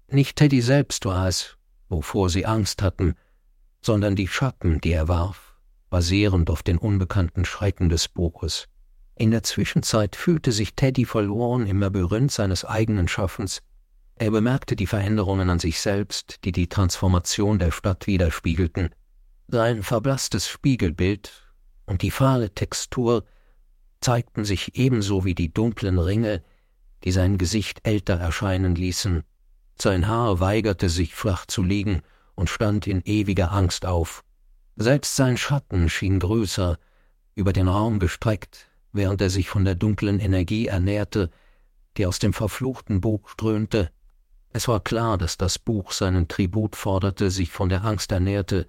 Nicht 0.09 0.37
Teddy 0.37 0.63
selbst 0.63 1.05
war 1.05 1.29
es, 1.29 1.59
wovor 1.89 2.31
sie 2.31 2.47
Angst 2.47 2.83
hatten, 2.83 3.15
sondern 3.83 4.17
die 4.17 4.29
Schatten, 4.29 4.81
die 4.81 4.93
er 4.93 5.09
warf, 5.09 5.57
basierend 5.91 6.49
auf 6.49 6.63
den 6.63 6.79
unbekannten 6.79 7.45
Schrecken 7.45 7.89
des 7.89 8.09
Buches. 8.09 8.69
In 9.17 9.31
der 9.31 9.43
Zwischenzeit 9.43 10.17
fühlte 10.17 10.53
sich 10.53 10.75
Teddy 10.75 11.05
verloren 11.05 11.67
im 11.67 11.81
Labyrinth 11.81 12.33
seines 12.33 12.65
eigenen 12.65 13.09
Schaffens, 13.09 13.61
er 14.17 14.31
bemerkte 14.31 14.77
die 14.77 14.87
Veränderungen 14.87 15.51
an 15.51 15.59
sich 15.59 15.81
selbst, 15.81 16.45
die 16.45 16.53
die 16.53 16.69
Transformation 16.69 17.59
der 17.59 17.73
Stadt 17.73 18.07
widerspiegelten. 18.07 18.91
Sein 19.55 19.83
verblasstes 19.83 20.49
Spiegelbild 20.49 21.31
und 21.85 22.01
die 22.01 22.11
fahle 22.11 22.55
Textur 22.55 23.27
zeigten 24.01 24.47
sich 24.47 24.79
ebenso 24.79 25.27
wie 25.27 25.35
die 25.35 25.53
dunklen 25.53 25.99
Ringe, 25.99 26.43
die 27.05 27.13
sein 27.13 27.37
Gesicht 27.37 27.81
älter 27.83 28.15
erscheinen 28.15 28.75
ließen. 28.75 29.25
Sein 29.79 30.09
Haar 30.09 30.41
weigerte 30.41 30.89
sich 30.89 31.15
flach 31.15 31.45
zu 31.45 31.63
liegen 31.63 32.01
und 32.35 32.49
stand 32.49 32.87
in 32.87 33.03
ewiger 33.05 33.53
Angst 33.53 33.85
auf. 33.85 34.25
Selbst 34.77 35.17
sein 35.17 35.37
Schatten 35.37 35.91
schien 35.91 36.19
größer, 36.19 36.79
über 37.35 37.53
den 37.53 37.69
Raum 37.69 37.99
gestreckt, 37.99 38.69
während 38.93 39.21
er 39.21 39.29
sich 39.29 39.51
von 39.51 39.67
der 39.67 39.75
dunklen 39.75 40.19
Energie 40.19 40.69
ernährte, 40.69 41.31
die 41.99 42.07
aus 42.07 42.19
dem 42.19 42.33
verfluchten 42.33 43.03
Buch 43.03 43.29
strömte. 43.29 43.91
Es 44.55 44.67
war 44.67 44.81
klar, 44.81 45.19
dass 45.19 45.37
das 45.37 45.59
Buch 45.59 45.93
seinen 45.93 46.27
Tribut 46.27 46.75
forderte, 46.75 47.31
sich 47.31 47.51
von 47.51 47.69
der 47.69 47.85
Angst 47.85 48.13
ernährte, 48.13 48.67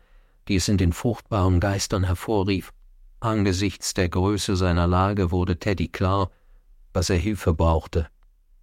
die 0.47 0.55
es 0.55 0.67
in 0.67 0.77
den 0.77 0.93
furchtbaren 0.93 1.59
Geistern 1.59 2.03
hervorrief. 2.03 2.71
Angesichts 3.19 3.93
der 3.93 4.09
Größe 4.09 4.55
seiner 4.55 4.87
Lage 4.87 5.31
wurde 5.31 5.57
Teddy 5.57 5.87
klar, 5.87 6.29
dass 6.91 7.09
er 7.09 7.17
Hilfe 7.17 7.53
brauchte. 7.53 8.07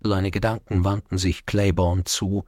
Seine 0.01 0.31
Gedanken 0.31 0.85
wandten 0.85 1.19
sich 1.19 1.47
Claiborne 1.47 2.05
zu, 2.05 2.45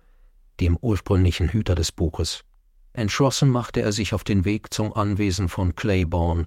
dem 0.61 0.77
ursprünglichen 0.81 1.49
Hüter 1.49 1.75
des 1.75 1.92
Buches. 1.92 2.45
Entschlossen 2.92 3.49
machte 3.49 3.81
er 3.81 3.92
sich 3.92 4.14
auf 4.14 4.25
den 4.25 4.45
Weg 4.45 4.73
zum 4.73 4.92
Anwesen 4.92 5.49
von 5.49 5.75
Claiborne, 5.75 6.47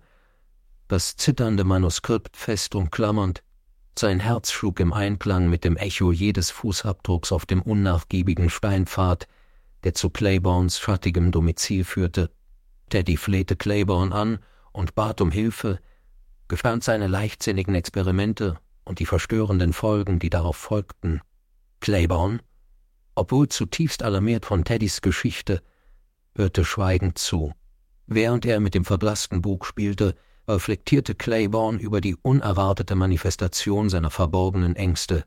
das 0.88 1.16
zitternde 1.16 1.64
Manuskript 1.64 2.38
fest 2.38 2.76
umklammernd, 2.76 3.42
sein 3.98 4.20
Herz 4.20 4.52
schlug 4.52 4.82
im 4.82 4.92
Einklang 4.92 5.50
mit 5.50 5.64
dem 5.64 5.78
Echo 5.78 6.12
jedes 6.12 6.52
Fußabdrucks 6.52 7.32
auf 7.32 7.46
dem 7.46 7.62
unnachgiebigen 7.62 8.50
Steinpfad, 8.50 9.26
der 9.86 9.94
zu 9.94 10.10
Claiborns 10.10 10.80
schattigem 10.80 11.32
Domizil 11.32 11.86
führte. 11.86 12.30
Teddy 12.90 13.18
flehte 13.18 13.56
Claiborne 13.56 14.14
an 14.14 14.40
und 14.72 14.96
bat 14.96 15.22
um 15.22 15.32
Hilfe, 15.32 15.80
gestand 16.48 16.84
seine 16.84 17.08
leichtsinnigen 17.08 17.76
Experimente 17.76 18.60
und 18.84 19.00
die 19.00 19.06
verstörenden 19.06 19.74
Folgen, 19.74 20.20
die 20.20 20.30
darauf 20.30 20.58
folgten. 20.58 21.22
Claiborne, 21.80 22.40
obwohl 23.16 23.50
zutiefst 23.50 24.04
alarmiert 24.04 24.46
von 24.46 24.64
Teddys 24.64 25.02
Geschichte, 25.02 25.62
hörte 26.36 26.66
schweigend 26.66 27.18
zu. 27.18 27.54
Während 28.08 28.46
er 28.46 28.60
mit 28.60 28.76
dem 28.76 28.86
verblassten 28.86 29.42
Bug 29.42 29.66
spielte, 29.66 30.16
reflektierte 30.48 31.16
Claiborne 31.16 31.80
über 31.80 32.02
die 32.02 32.16
unerwartete 32.16 32.96
Manifestation 32.96 33.90
seiner 33.90 34.12
verborgenen 34.12 34.76
Ängste. 34.76 35.26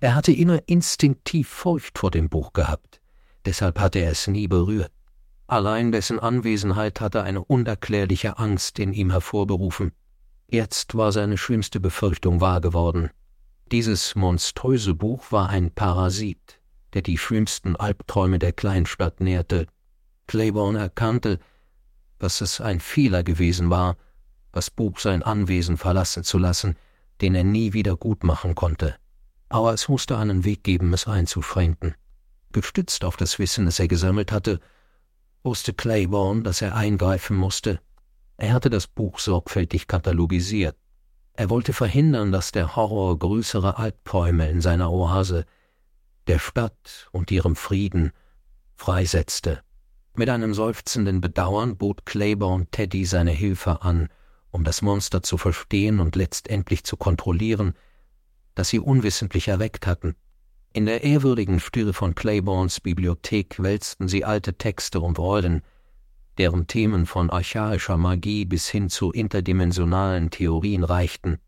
Er 0.00 0.14
hatte 0.14 0.32
immer 0.32 0.60
instinktiv 0.66 1.48
Furcht 1.48 1.98
vor 1.98 2.10
dem 2.10 2.28
Buch 2.28 2.52
gehabt, 2.52 3.00
deshalb 3.46 3.78
hatte 3.80 4.00
er 4.00 4.10
es 4.10 4.26
nie 4.26 4.48
berührt. 4.48 4.92
Allein 5.46 5.92
dessen 5.92 6.18
Anwesenheit 6.18 7.00
hatte 7.00 7.22
eine 7.22 7.44
unerklärliche 7.44 8.38
Angst 8.38 8.78
in 8.78 8.92
ihm 8.92 9.10
hervorberufen. 9.10 9.92
Jetzt 10.48 10.94
war 10.94 11.12
seine 11.12 11.36
schlimmste 11.36 11.80
Befürchtung 11.80 12.40
wahr 12.40 12.60
geworden. 12.60 13.10
Dieses 13.70 14.14
monströse 14.14 14.94
Buch 14.94 15.32
war 15.32 15.48
ein 15.48 15.70
Parasit, 15.70 16.60
der 16.92 17.02
die 17.02 17.18
schlimmsten 17.18 17.76
Albträume 17.76 18.38
der 18.38 18.52
Kleinstadt 18.52 19.20
nährte. 19.20 19.66
Claiborne 20.26 20.78
erkannte, 20.78 21.38
dass 22.18 22.40
es 22.40 22.60
ein 22.60 22.80
Fehler 22.80 23.22
gewesen 23.22 23.68
war, 23.68 23.96
das 24.52 24.70
Buch 24.70 24.98
sein 24.98 25.22
Anwesen 25.22 25.76
verlassen 25.76 26.24
zu 26.24 26.38
lassen, 26.38 26.76
den 27.20 27.34
er 27.34 27.44
nie 27.44 27.72
wieder 27.72 27.96
gut 27.96 28.24
machen 28.24 28.54
konnte. 28.54 28.96
Aber 29.48 29.74
es 29.74 29.88
musste 29.88 30.16
einen 30.16 30.44
Weg 30.44 30.64
geben, 30.64 30.92
es 30.94 31.06
einzuschränken. 31.06 31.94
Gestützt 32.52 33.04
auf 33.04 33.16
das 33.16 33.38
Wissen, 33.38 33.66
das 33.66 33.78
er 33.78 33.88
gesammelt 33.88 34.32
hatte, 34.32 34.60
wusste 35.44 35.74
Claiborne, 35.74 36.42
dass 36.42 36.62
er 36.62 36.74
eingreifen 36.74 37.36
musste. 37.36 37.80
Er 38.36 38.52
hatte 38.52 38.70
das 38.70 38.86
Buch 38.86 39.18
sorgfältig 39.18 39.86
katalogisiert. 39.86 40.76
Er 41.34 41.50
wollte 41.50 41.72
verhindern, 41.72 42.32
dass 42.32 42.52
der 42.52 42.76
Horror 42.76 43.18
größere 43.18 43.76
Albträume 43.78 44.48
in 44.48 44.60
seiner 44.60 44.90
Oase, 44.90 45.44
der 46.26 46.38
Stadt 46.38 47.08
und 47.12 47.30
ihrem 47.30 47.56
Frieden, 47.56 48.12
freisetzte. 48.74 49.62
Mit 50.14 50.30
einem 50.30 50.54
seufzenden 50.54 51.20
Bedauern 51.20 51.76
bot 51.76 52.06
Claiborne 52.06 52.66
Teddy 52.70 53.04
seine 53.04 53.32
Hilfe 53.32 53.82
an, 53.82 54.08
um 54.50 54.64
das 54.64 54.80
Monster 54.80 55.22
zu 55.22 55.36
verstehen 55.36 56.00
und 56.00 56.16
letztendlich 56.16 56.84
zu 56.84 56.96
kontrollieren, 56.96 57.74
das 58.54 58.68
sie 58.68 58.78
unwissentlich 58.78 59.48
erweckt 59.48 59.86
hatten. 59.86 60.14
In 60.76 60.86
der 60.86 61.04
ehrwürdigen 61.04 61.60
Stille 61.60 61.92
von 61.92 62.16
Claiborns 62.16 62.80
Bibliothek 62.80 63.62
wälzten 63.62 64.08
sie 64.08 64.24
alte 64.24 64.54
Texte 64.54 64.98
und 64.98 65.20
Rollen, 65.20 65.62
deren 66.36 66.66
Themen 66.66 67.06
von 67.06 67.30
archaischer 67.30 67.96
Magie 67.96 68.44
bis 68.44 68.68
hin 68.68 68.88
zu 68.90 69.12
interdimensionalen 69.12 70.30
Theorien 70.30 70.82
reichten. 70.82 71.38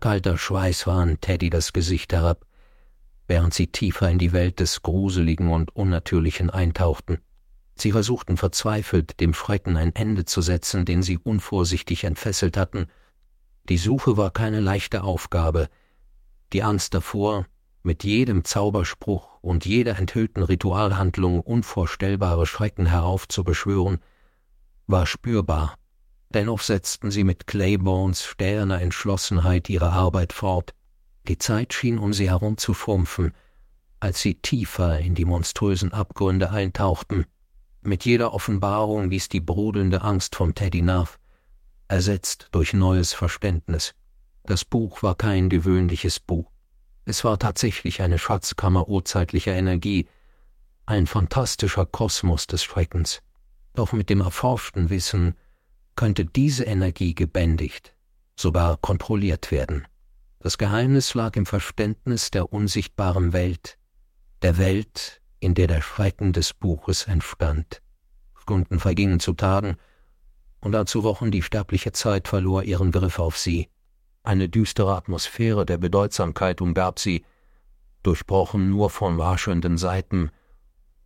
Kalter 0.00 0.38
Schweiß 0.38 0.86
warn 0.86 1.20
Teddy 1.20 1.50
das 1.50 1.74
Gesicht 1.74 2.14
herab, 2.14 2.46
während 3.28 3.52
sie 3.52 3.66
tiefer 3.66 4.10
in 4.10 4.18
die 4.18 4.32
Welt 4.32 4.60
des 4.60 4.80
Gruseligen 4.80 5.50
und 5.50 5.76
Unnatürlichen 5.76 6.48
eintauchten. 6.48 7.18
Sie 7.76 7.92
versuchten 7.92 8.38
verzweifelt, 8.38 9.20
dem 9.20 9.34
Schrecken 9.34 9.76
ein 9.76 9.94
Ende 9.94 10.24
zu 10.24 10.40
setzen, 10.40 10.86
den 10.86 11.02
sie 11.02 11.18
unvorsichtig 11.18 12.04
entfesselt 12.04 12.56
hatten. 12.56 12.86
Die 13.68 13.76
Suche 13.76 14.16
war 14.16 14.30
keine 14.30 14.60
leichte 14.60 15.04
Aufgabe. 15.04 15.68
Die 16.54 16.62
Angst 16.62 16.94
davor, 16.94 17.44
mit 17.82 18.04
jedem 18.04 18.44
Zauberspruch 18.44 19.38
und 19.40 19.64
jeder 19.64 19.98
enthüllten 19.98 20.42
Ritualhandlung 20.42 21.40
unvorstellbare 21.40 22.46
Schrecken 22.46 22.86
heraufzubeschwören, 22.86 23.98
war 24.86 25.06
spürbar. 25.06 25.76
Dennoch 26.28 26.60
setzten 26.60 27.10
sie 27.10 27.24
mit 27.24 27.46
Claiborns 27.46 28.24
stählerner 28.24 28.80
Entschlossenheit 28.80 29.68
ihre 29.68 29.90
Arbeit 29.90 30.32
fort. 30.32 30.74
Die 31.26 31.38
Zeit 31.38 31.72
schien 31.72 31.98
um 31.98 32.12
sie 32.12 32.30
herum 32.30 32.56
zu 32.56 32.74
frumpfen, 32.74 33.32
als 33.98 34.20
sie 34.20 34.34
tiefer 34.34 34.98
in 34.98 35.14
die 35.14 35.24
monströsen 35.24 35.92
Abgründe 35.92 36.50
eintauchten. 36.50 37.26
Mit 37.82 38.04
jeder 38.04 38.34
Offenbarung 38.34 39.10
ließ 39.10 39.28
die 39.28 39.40
brodelnde 39.40 40.02
Angst 40.02 40.36
vom 40.36 40.54
Teddy 40.54 40.82
nach, 40.82 41.16
ersetzt 41.88 42.48
durch 42.52 42.74
neues 42.74 43.12
Verständnis. 43.12 43.94
Das 44.44 44.64
Buch 44.64 45.02
war 45.02 45.14
kein 45.14 45.48
gewöhnliches 45.48 46.20
Buch. 46.20 46.50
Es 47.10 47.24
war 47.24 47.40
tatsächlich 47.40 48.02
eine 48.02 48.18
Schatzkammer 48.18 48.88
urzeitlicher 48.88 49.52
Energie, 49.52 50.06
ein 50.86 51.08
fantastischer 51.08 51.84
Kosmos 51.84 52.46
des 52.46 52.62
Schreckens. 52.62 53.20
Doch 53.74 53.90
mit 53.90 54.10
dem 54.10 54.20
erforschten 54.20 54.90
Wissen 54.90 55.34
könnte 55.96 56.24
diese 56.24 56.62
Energie 56.62 57.16
gebändigt, 57.16 57.96
sogar 58.36 58.76
kontrolliert 58.76 59.50
werden. 59.50 59.88
Das 60.38 60.56
Geheimnis 60.56 61.14
lag 61.14 61.34
im 61.34 61.46
Verständnis 61.46 62.30
der 62.30 62.52
unsichtbaren 62.52 63.32
Welt, 63.32 63.76
der 64.42 64.56
Welt, 64.58 65.20
in 65.40 65.54
der 65.54 65.66
der 65.66 65.82
Schrecken 65.82 66.32
des 66.32 66.54
Buches 66.54 67.08
entstand. 67.08 67.82
Stunden 68.36 68.78
vergingen 68.78 69.18
zu 69.18 69.32
Tagen, 69.32 69.78
und 70.60 70.70
dazu 70.70 71.02
Wochen 71.02 71.32
die 71.32 71.42
sterbliche 71.42 71.90
Zeit 71.90 72.28
verlor 72.28 72.62
ihren 72.62 72.92
Griff 72.92 73.18
auf 73.18 73.36
sie. 73.36 73.68
Eine 74.22 74.48
düstere 74.48 74.94
Atmosphäre 74.94 75.64
der 75.64 75.78
Bedeutsamkeit 75.78 76.60
umgab 76.60 76.98
sie, 76.98 77.24
durchbrochen 78.02 78.70
nur 78.70 78.90
von 78.90 79.18
waschenden 79.18 79.78
Seiten 79.78 80.30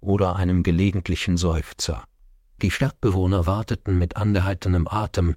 oder 0.00 0.36
einem 0.36 0.62
gelegentlichen 0.62 1.36
Seufzer. 1.36 2.04
Die 2.62 2.70
Stadtbewohner 2.70 3.46
warteten 3.46 3.98
mit 3.98 4.16
angehaltenem 4.16 4.88
Atem. 4.88 5.36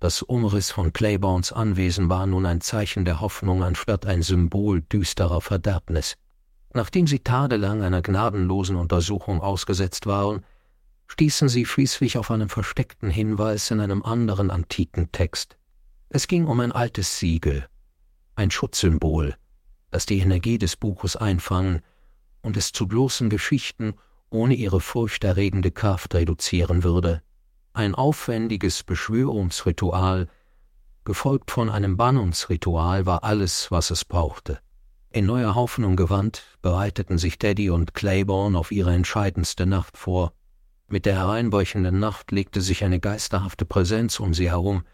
Das 0.00 0.22
Umriss 0.22 0.70
von 0.70 0.92
Claiborns 0.92 1.52
Anwesen 1.52 2.08
war 2.08 2.26
nun 2.26 2.46
ein 2.46 2.60
Zeichen 2.60 3.04
der 3.04 3.20
Hoffnung 3.20 3.62
anstatt 3.62 4.06
ein 4.06 4.22
Symbol 4.22 4.82
düsterer 4.82 5.40
Verderbnis. 5.40 6.16
Nachdem 6.72 7.06
sie 7.06 7.20
tagelang 7.20 7.82
einer 7.82 8.02
gnadenlosen 8.02 8.76
Untersuchung 8.76 9.40
ausgesetzt 9.40 10.06
waren, 10.06 10.44
stießen 11.06 11.48
sie 11.48 11.66
schließlich 11.66 12.16
auf 12.16 12.30
einen 12.30 12.48
versteckten 12.48 13.10
Hinweis 13.10 13.70
in 13.70 13.80
einem 13.80 14.02
anderen 14.02 14.50
antiken 14.50 15.12
Text. 15.12 15.56
Es 16.14 16.28
ging 16.28 16.46
um 16.46 16.60
ein 16.60 16.72
altes 16.72 17.18
Siegel, 17.18 17.66
ein 18.34 18.50
Schutzsymbol, 18.50 19.34
das 19.90 20.04
die 20.04 20.18
Energie 20.18 20.58
des 20.58 20.76
Buches 20.76 21.16
einfangen 21.16 21.80
und 22.42 22.58
es 22.58 22.72
zu 22.72 22.86
bloßen 22.86 23.30
Geschichten 23.30 23.94
ohne 24.28 24.52
ihre 24.52 24.82
furchterregende 24.82 25.70
Kraft 25.70 26.14
reduzieren 26.14 26.84
würde. 26.84 27.22
Ein 27.72 27.94
aufwendiges 27.94 28.82
Beschwörungsritual, 28.82 30.28
gefolgt 31.06 31.50
von 31.50 31.70
einem 31.70 31.96
Bannungsritual, 31.96 33.06
war 33.06 33.24
alles, 33.24 33.70
was 33.70 33.90
es 33.90 34.04
brauchte. 34.04 34.58
In 35.08 35.24
neuer 35.24 35.54
Hoffnung 35.54 35.96
gewandt, 35.96 36.42
bereiteten 36.60 37.16
sich 37.16 37.38
Daddy 37.38 37.70
und 37.70 37.94
Claiborne 37.94 38.58
auf 38.58 38.70
ihre 38.70 38.92
entscheidendste 38.92 39.64
Nacht 39.64 39.96
vor. 39.96 40.34
Mit 40.88 41.06
der 41.06 41.14
hereinbrechenden 41.14 41.98
Nacht 41.98 42.32
legte 42.32 42.60
sich 42.60 42.84
eine 42.84 43.00
geisterhafte 43.00 43.64
Präsenz 43.64 44.20
um 44.20 44.34
sie 44.34 44.50
herum. 44.50 44.84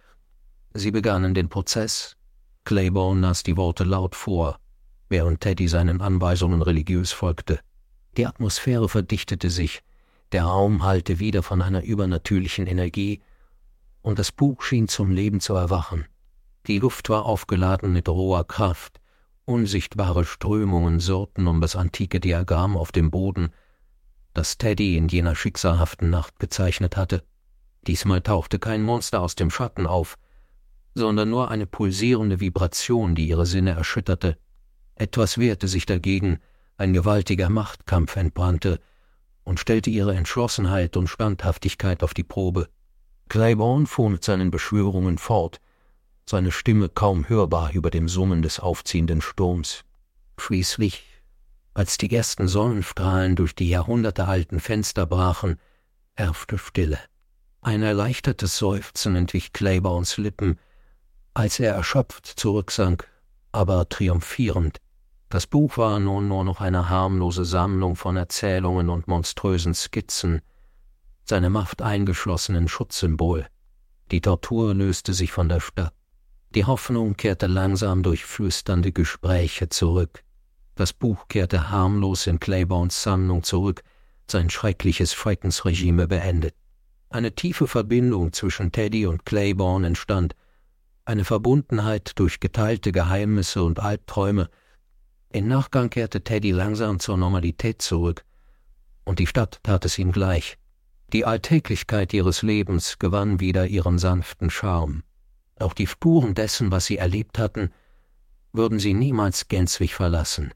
Sie 0.74 0.90
begannen 0.90 1.34
den 1.34 1.48
Prozess. 1.48 2.16
Claiborne 2.64 3.20
las 3.20 3.42
die 3.42 3.56
Worte 3.56 3.84
laut 3.84 4.14
vor, 4.14 4.58
während 5.08 5.40
Teddy 5.40 5.68
seinen 5.68 6.00
Anweisungen 6.00 6.62
religiös 6.62 7.12
folgte. 7.12 7.60
Die 8.16 8.26
Atmosphäre 8.26 8.88
verdichtete 8.88 9.50
sich, 9.50 9.82
der 10.32 10.44
Raum 10.44 10.82
hallte 10.82 11.18
wieder 11.18 11.42
von 11.42 11.62
einer 11.62 11.82
übernatürlichen 11.82 12.66
Energie, 12.66 13.22
und 14.02 14.18
das 14.18 14.32
Buch 14.32 14.62
schien 14.62 14.88
zum 14.88 15.10
Leben 15.10 15.40
zu 15.40 15.54
erwachen. 15.54 16.04
Die 16.66 16.78
Luft 16.78 17.08
war 17.08 17.24
aufgeladen 17.24 17.92
mit 17.92 18.08
roher 18.08 18.44
Kraft, 18.44 19.00
Unsichtbare 19.48 20.26
Strömungen 20.26 21.00
surrten 21.00 21.46
um 21.46 21.62
das 21.62 21.74
antike 21.74 22.20
Diagramm 22.20 22.76
auf 22.76 22.92
dem 22.92 23.10
Boden, 23.10 23.48
das 24.34 24.58
Teddy 24.58 24.98
in 24.98 25.08
jener 25.08 25.34
schicksalhaften 25.34 26.10
Nacht 26.10 26.38
gezeichnet 26.38 26.98
hatte. 26.98 27.24
Diesmal 27.86 28.20
tauchte 28.20 28.58
kein 28.58 28.82
Monster 28.82 29.22
aus 29.22 29.36
dem 29.36 29.50
Schatten 29.50 29.86
auf, 29.86 30.18
sondern 30.98 31.30
nur 31.30 31.50
eine 31.50 31.66
pulsierende 31.66 32.40
Vibration, 32.40 33.14
die 33.14 33.28
ihre 33.28 33.46
Sinne 33.46 33.70
erschütterte. 33.70 34.36
Etwas 34.94 35.38
wehrte 35.38 35.68
sich 35.68 35.86
dagegen, 35.86 36.40
ein 36.76 36.92
gewaltiger 36.92 37.48
Machtkampf 37.48 38.16
entbrannte 38.16 38.80
und 39.44 39.58
stellte 39.58 39.90
ihre 39.90 40.14
Entschlossenheit 40.14 40.96
und 40.96 41.06
Standhaftigkeit 41.06 42.02
auf 42.02 42.14
die 42.14 42.24
Probe. 42.24 42.68
Claiborne 43.28 43.86
fuhr 43.86 44.10
mit 44.10 44.24
seinen 44.24 44.50
Beschwörungen 44.50 45.18
fort, 45.18 45.60
seine 46.26 46.52
Stimme 46.52 46.88
kaum 46.88 47.28
hörbar 47.28 47.72
über 47.72 47.90
dem 47.90 48.08
Summen 48.08 48.42
des 48.42 48.60
aufziehenden 48.60 49.20
Sturms. 49.20 49.84
Schließlich, 50.38 51.04
als 51.74 51.96
die 51.96 52.14
ersten 52.14 52.48
Sonnenstrahlen 52.48 53.36
durch 53.36 53.54
die 53.54 53.68
jahrhundertealten 53.68 54.60
Fenster 54.60 55.06
brachen, 55.06 55.58
herrschte 56.14 56.58
Stille. 56.58 56.98
Ein 57.60 57.82
erleichtertes 57.82 58.58
Seufzen 58.58 59.16
entwich 59.16 59.52
Claiborns 59.52 60.16
Lippen, 60.16 60.58
als 61.38 61.60
er 61.60 61.72
erschöpft 61.72 62.26
zurücksank, 62.26 63.08
aber 63.52 63.88
triumphierend. 63.88 64.78
Das 65.28 65.46
Buch 65.46 65.78
war 65.78 66.00
nun 66.00 66.26
nur 66.26 66.42
noch 66.42 66.60
eine 66.60 66.88
harmlose 66.88 67.44
Sammlung 67.44 67.94
von 67.94 68.16
Erzählungen 68.16 68.88
und 68.88 69.06
monströsen 69.06 69.72
Skizzen, 69.72 70.40
seine 71.24 71.48
Macht 71.48 71.80
eingeschlossenen 71.80 72.66
Schutzsymbol. 72.66 73.46
Die 74.10 74.20
Tortur 74.20 74.74
löste 74.74 75.14
sich 75.14 75.30
von 75.30 75.48
der 75.48 75.60
Stadt. 75.60 75.94
Die 76.56 76.64
Hoffnung 76.64 77.16
kehrte 77.16 77.46
langsam 77.46 78.02
durch 78.02 78.24
flüsternde 78.24 78.90
Gespräche 78.90 79.68
zurück. 79.68 80.24
Das 80.74 80.92
Buch 80.92 81.28
kehrte 81.28 81.70
harmlos 81.70 82.26
in 82.26 82.40
Claiborns 82.40 83.00
Sammlung 83.00 83.44
zurück, 83.44 83.84
sein 84.28 84.50
schreckliches 84.50 85.14
Schreckensregime 85.14 86.08
beendet. 86.08 86.56
Eine 87.10 87.32
tiefe 87.32 87.68
Verbindung 87.68 88.32
zwischen 88.32 88.72
Teddy 88.72 89.06
und 89.06 89.24
Claiborne 89.24 89.86
entstand, 89.86 90.34
eine 91.08 91.24
Verbundenheit 91.24 92.12
durch 92.16 92.38
geteilte 92.38 92.92
Geheimnisse 92.92 93.62
und 93.62 93.80
Albträume, 93.80 94.50
Im 95.30 95.48
Nachgang 95.48 95.88
kehrte 95.88 96.22
Teddy 96.22 96.50
langsam 96.50 97.00
zur 97.00 97.16
Normalität 97.16 97.80
zurück, 97.80 98.24
und 99.04 99.18
die 99.18 99.26
Stadt 99.26 99.60
tat 99.62 99.86
es 99.86 99.98
ihm 99.98 100.12
gleich. 100.12 100.58
Die 101.14 101.24
Alltäglichkeit 101.24 102.12
ihres 102.12 102.42
Lebens 102.42 102.98
gewann 102.98 103.40
wieder 103.40 103.66
ihren 103.66 103.98
sanften 103.98 104.50
Charme. 104.50 105.02
Auch 105.58 105.72
die 105.72 105.86
Spuren 105.86 106.34
dessen, 106.34 106.70
was 106.70 106.84
sie 106.84 106.98
erlebt 106.98 107.38
hatten, 107.38 107.70
würden 108.52 108.78
sie 108.78 108.92
niemals 108.92 109.48
gänzlich 109.48 109.94
verlassen. 109.94 110.52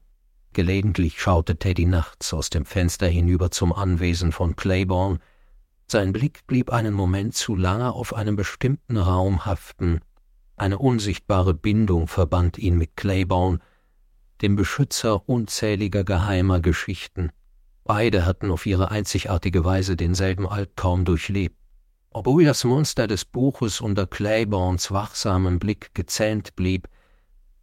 Gelegentlich 0.53 1.19
schaute 1.19 1.57
Teddy 1.57 1.85
nachts 1.85 2.31
aus 2.31 2.51
dem 2.51 2.65
Fenster 2.65 3.07
hinüber 3.07 3.49
zum 3.49 3.73
Anwesen 3.73 4.31
von 4.31 4.55
Claiborne. 4.55 5.17
Sein 5.87 6.13
Blick 6.13 6.45
blieb 6.45 6.71
einen 6.71 6.93
Moment 6.93 7.33
zu 7.33 7.55
lange 7.55 7.91
auf 7.91 8.13
einem 8.13 8.35
bestimmten 8.35 8.97
Raum 8.97 9.45
haften. 9.47 9.99
Eine 10.55 10.77
unsichtbare 10.77 11.53
Bindung 11.53 12.07
verband 12.07 12.57
ihn 12.57 12.77
mit 12.77 12.95
Claiborne, 12.95 13.59
dem 14.41 14.55
Beschützer 14.55 15.27
unzähliger 15.27 16.03
geheimer 16.03 16.59
Geschichten. 16.59 17.31
Beide 17.83 18.25
hatten 18.25 18.51
auf 18.51 18.65
ihre 18.65 18.91
einzigartige 18.91 19.65
Weise 19.65 19.95
denselben 19.95 20.47
Albtraum 20.47 21.05
durchlebt. 21.05 21.57
Obwohl 22.11 22.45
das 22.45 22.63
Monster 22.63 23.07
des 23.07 23.25
Buches 23.25 23.81
unter 23.81 24.05
Claiborns 24.05 24.91
wachsamem 24.91 25.57
Blick 25.57 25.95
gezähnt 25.95 26.55
blieb, 26.55 26.87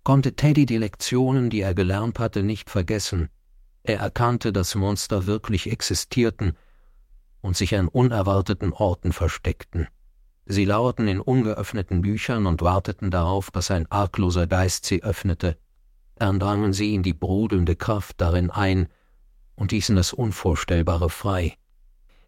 konnte 0.02 0.34
Teddy 0.34 0.66
die 0.66 0.78
Lektionen, 0.78 1.50
die 1.50 1.60
er 1.60 1.74
gelernt 1.74 2.18
hatte, 2.18 2.42
nicht 2.42 2.68
vergessen. 2.68 3.28
Er 3.84 4.00
erkannte, 4.00 4.52
dass 4.52 4.74
Monster 4.74 5.26
wirklich 5.26 5.70
existierten 5.70 6.56
und 7.40 7.56
sich 7.56 7.76
an 7.76 7.88
unerwarteten 7.88 8.72
Orten 8.72 9.12
versteckten. 9.12 9.86
Sie 10.46 10.64
lauerten 10.64 11.06
in 11.08 11.20
ungeöffneten 11.20 12.02
Büchern 12.02 12.46
und 12.46 12.62
warteten 12.62 13.10
darauf, 13.10 13.50
dass 13.50 13.70
ein 13.70 13.90
argloser 13.90 14.46
Geist 14.46 14.84
sie 14.84 15.02
öffnete. 15.02 15.56
Dann 16.16 16.40
drangen 16.40 16.72
sie 16.72 16.94
in 16.94 17.02
die 17.02 17.14
brodelnde 17.14 17.76
Kraft 17.76 18.20
darin 18.20 18.50
ein 18.50 18.88
und 19.54 19.72
ließen 19.72 19.96
das 19.96 20.12
Unvorstellbare 20.12 21.10
frei. 21.10 21.56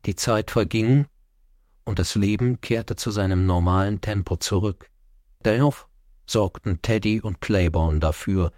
Die 0.06 0.16
Zeit 0.16 0.50
verging, 0.50 1.06
und 1.84 1.98
das 1.98 2.14
Leben 2.14 2.60
kehrte 2.60 2.96
zu 2.96 3.10
seinem 3.10 3.46
normalen 3.46 4.00
Tempo 4.00 4.36
zurück. 4.36 4.90
Dennoch 5.44 5.86
sorgten 6.26 6.80
Teddy 6.82 7.20
und 7.20 7.40
Claiborne 7.40 7.98
dafür, 7.98 8.52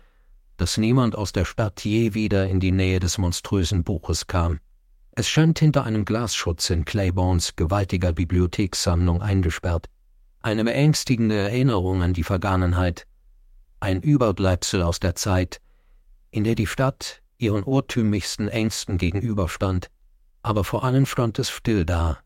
dass 0.56 0.76
niemand 0.76 1.16
aus 1.16 1.32
der 1.32 1.44
Stadt 1.44 1.84
je 1.84 2.14
wieder 2.14 2.48
in 2.48 2.60
die 2.60 2.72
Nähe 2.72 3.00
des 3.00 3.18
monströsen 3.18 3.82
Buches 3.82 4.26
kam. 4.26 4.60
Es 5.16 5.28
stand 5.28 5.60
hinter 5.60 5.84
einem 5.84 6.04
Glasschutz 6.04 6.70
in 6.70 6.84
Claiborns 6.84 7.54
gewaltiger 7.54 8.12
Bibliothekssammlung 8.12 9.22
eingesperrt. 9.22 9.86
Eine 10.40 10.64
beängstigende 10.64 11.36
Erinnerung 11.36 12.02
an 12.02 12.14
die 12.14 12.24
Vergangenheit, 12.24 13.06
ein 13.78 14.02
Überbleibsel 14.02 14.82
aus 14.82 14.98
der 14.98 15.14
Zeit, 15.14 15.60
in 16.32 16.42
der 16.42 16.56
die 16.56 16.66
Stadt 16.66 17.22
ihren 17.38 17.62
urtümlichsten 17.62 18.48
Ängsten 18.48 18.98
gegenüberstand, 18.98 19.88
aber 20.42 20.64
vor 20.64 20.82
allem 20.82 21.06
stand 21.06 21.38
es 21.38 21.48
still 21.48 21.84
da, 21.84 22.18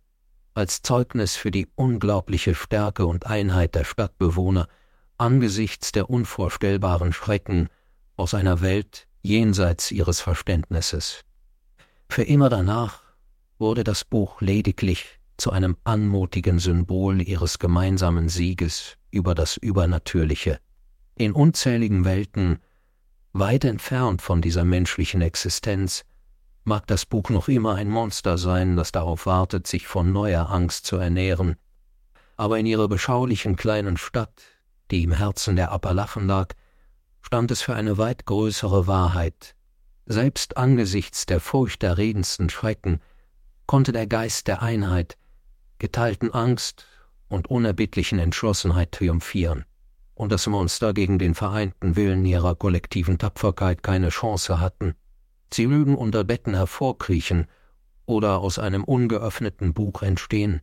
als 0.54 0.80
Zeugnis 0.80 1.36
für 1.36 1.50
die 1.50 1.68
unglaubliche 1.74 2.54
Stärke 2.54 3.04
und 3.04 3.26
Einheit 3.26 3.74
der 3.74 3.84
Stadtbewohner 3.84 4.66
angesichts 5.18 5.92
der 5.92 6.08
unvorstellbaren 6.08 7.12
Schrecken 7.12 7.68
aus 8.16 8.32
einer 8.32 8.62
Welt 8.62 9.08
jenseits 9.20 9.90
ihres 9.90 10.22
Verständnisses. 10.22 11.22
Für 12.08 12.22
immer 12.22 12.48
danach 12.48 13.02
wurde 13.58 13.84
das 13.84 14.04
Buch 14.04 14.40
lediglich 14.40 15.20
zu 15.36 15.52
einem 15.52 15.76
anmutigen 15.84 16.58
Symbol 16.58 17.22
ihres 17.22 17.58
gemeinsamen 17.58 18.28
Sieges 18.28 18.96
über 19.10 19.34
das 19.34 19.56
Übernatürliche. 19.56 20.58
In 21.14 21.32
unzähligen 21.32 22.04
Welten, 22.04 22.58
weit 23.32 23.64
entfernt 23.64 24.22
von 24.22 24.42
dieser 24.42 24.64
menschlichen 24.64 25.20
Existenz, 25.20 26.04
mag 26.64 26.86
das 26.86 27.06
Buch 27.06 27.30
noch 27.30 27.48
immer 27.48 27.76
ein 27.76 27.88
Monster 27.88 28.36
sein, 28.36 28.76
das 28.76 28.92
darauf 28.92 29.26
wartet, 29.26 29.66
sich 29.66 29.86
von 29.86 30.12
neuer 30.12 30.50
Angst 30.50 30.86
zu 30.86 30.96
ernähren, 30.96 31.56
aber 32.36 32.58
in 32.58 32.66
ihrer 32.66 32.88
beschaulichen 32.88 33.56
kleinen 33.56 33.96
Stadt, 33.96 34.42
die 34.90 35.02
im 35.02 35.12
Herzen 35.12 35.56
der 35.56 35.72
Appalachen 35.72 36.26
lag, 36.26 36.54
stand 37.22 37.50
es 37.50 37.62
für 37.62 37.74
eine 37.74 37.98
weit 37.98 38.26
größere 38.26 38.86
Wahrheit. 38.86 39.56
Selbst 40.10 40.56
angesichts 40.56 41.26
der 41.26 41.38
furchterregendsten 41.38 42.48
Schrecken 42.48 43.02
konnte 43.66 43.92
der 43.92 44.06
Geist 44.06 44.48
der 44.48 44.62
Einheit, 44.62 45.18
geteilten 45.78 46.32
Angst 46.32 46.86
und 47.28 47.48
unerbittlichen 47.50 48.18
Entschlossenheit 48.18 48.92
triumphieren, 48.92 49.66
und 50.14 50.32
das 50.32 50.46
Monster 50.46 50.94
gegen 50.94 51.18
den 51.18 51.34
vereinten 51.34 51.94
Willen 51.94 52.24
ihrer 52.24 52.54
kollektiven 52.54 53.18
Tapferkeit 53.18 53.82
keine 53.82 54.08
Chance 54.08 54.60
hatten. 54.60 54.94
Sie 55.52 55.66
mögen 55.66 55.94
unter 55.94 56.24
Betten 56.24 56.54
hervorkriechen 56.54 57.46
oder 58.06 58.38
aus 58.38 58.58
einem 58.58 58.84
ungeöffneten 58.84 59.74
Buch 59.74 60.00
entstehen, 60.00 60.62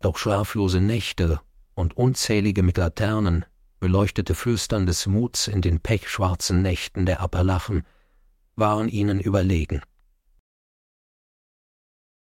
doch 0.00 0.18
schlaflose 0.18 0.80
Nächte 0.80 1.40
und 1.74 1.96
unzählige 1.96 2.64
mit 2.64 2.76
Laternen 2.76 3.44
beleuchtete 3.78 4.34
Flüstern 4.34 4.86
des 4.86 5.06
Muts 5.06 5.46
in 5.46 5.62
den 5.62 5.78
pechschwarzen 5.78 6.60
Nächten 6.60 7.06
der 7.06 7.20
Appalachen 7.20 7.84
waren 8.60 8.88
ihnen 8.88 9.18
überlegen. 9.18 9.82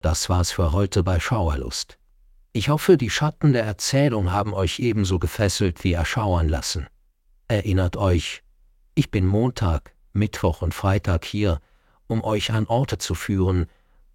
Das 0.01 0.31
war's 0.31 0.51
für 0.51 0.73
heute 0.73 1.03
bei 1.03 1.21
Schauerlust. 1.21 1.99
Ich 2.53 2.71
hoffe, 2.71 2.97
die 2.97 3.11
Schatten 3.11 3.53
der 3.53 3.65
Erzählung 3.65 4.33
haben 4.33 4.55
euch 4.55 4.79
ebenso 4.79 5.19
gefesselt 5.19 5.85
wie 5.85 5.93
erschauern 5.93 6.49
lassen. 6.49 6.87
Erinnert 7.49 7.97
euch, 7.97 8.43
ich 8.95 9.11
bin 9.11 9.27
Montag, 9.27 9.95
Mittwoch 10.13 10.63
und 10.63 10.75
Freitag 10.75 11.25
hier, 11.25 11.61
um 12.07 12.25
euch 12.25 12.53
an 12.53 12.67
Orte 12.67 12.99
zu 12.99 13.15
führen, 13.15 13.67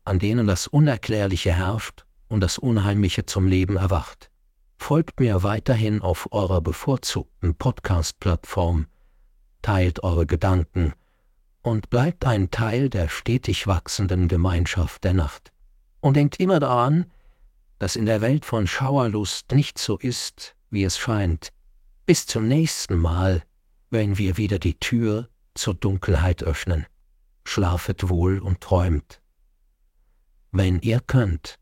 an 0.04 0.20
denen 0.20 0.48
das 0.48 0.68
Unerklärliche 0.68 1.54
herrscht 1.54 2.06
und 2.28 2.42
das 2.42 2.58
Unheimliche 2.58 3.26
zum 3.26 3.48
Leben 3.48 3.78
erwacht. 3.78 4.30
Folgt 4.78 5.20
mir 5.20 5.44
weiterhin 5.44 6.02
auf 6.02 6.32
eurer 6.32 6.62
bevorzugten 6.62 7.56
Podcast-Plattform, 7.56 8.88
teilt 9.62 10.04
eure 10.04 10.26
Gedanken 10.28 10.94
und 11.68 11.90
bleibt 11.90 12.26
ein 12.26 12.50
Teil 12.50 12.90
der 12.90 13.10
stetig 13.10 13.68
wachsenden 13.68 14.30
Gemeinschaft 14.30 15.04
der 15.04 15.14
Nacht. 15.14 15.52
Und 16.00 16.16
denkt 16.16 16.40
immer 16.40 16.62
daran, 16.62 17.12
dass 17.78 17.98
in 17.98 18.06
der 18.06 18.22
Welt 18.22 18.46
von 18.46 18.68
Schauerlust 18.68 19.52
nicht 19.52 19.78
so 19.78 19.98
ist, 19.98 20.56
wie 20.70 20.86
es 20.86 20.98
scheint. 20.98 21.50
Bis 22.06 22.26
zum 22.26 22.48
nächsten 22.48 22.98
Mal, 22.98 23.44
wenn 23.90 24.18
wir 24.18 24.38
wieder 24.38 24.60
die 24.60 24.80
Tür 24.80 25.28
zur 25.56 25.74
Dunkelheit 25.74 26.42
öffnen. 26.42 26.86
Schlafet 27.44 28.08
wohl 28.08 28.40
und 28.40 28.62
träumt. 28.62 29.22
Wenn 30.54 30.80
ihr 30.80 31.02
könnt. 31.02 31.60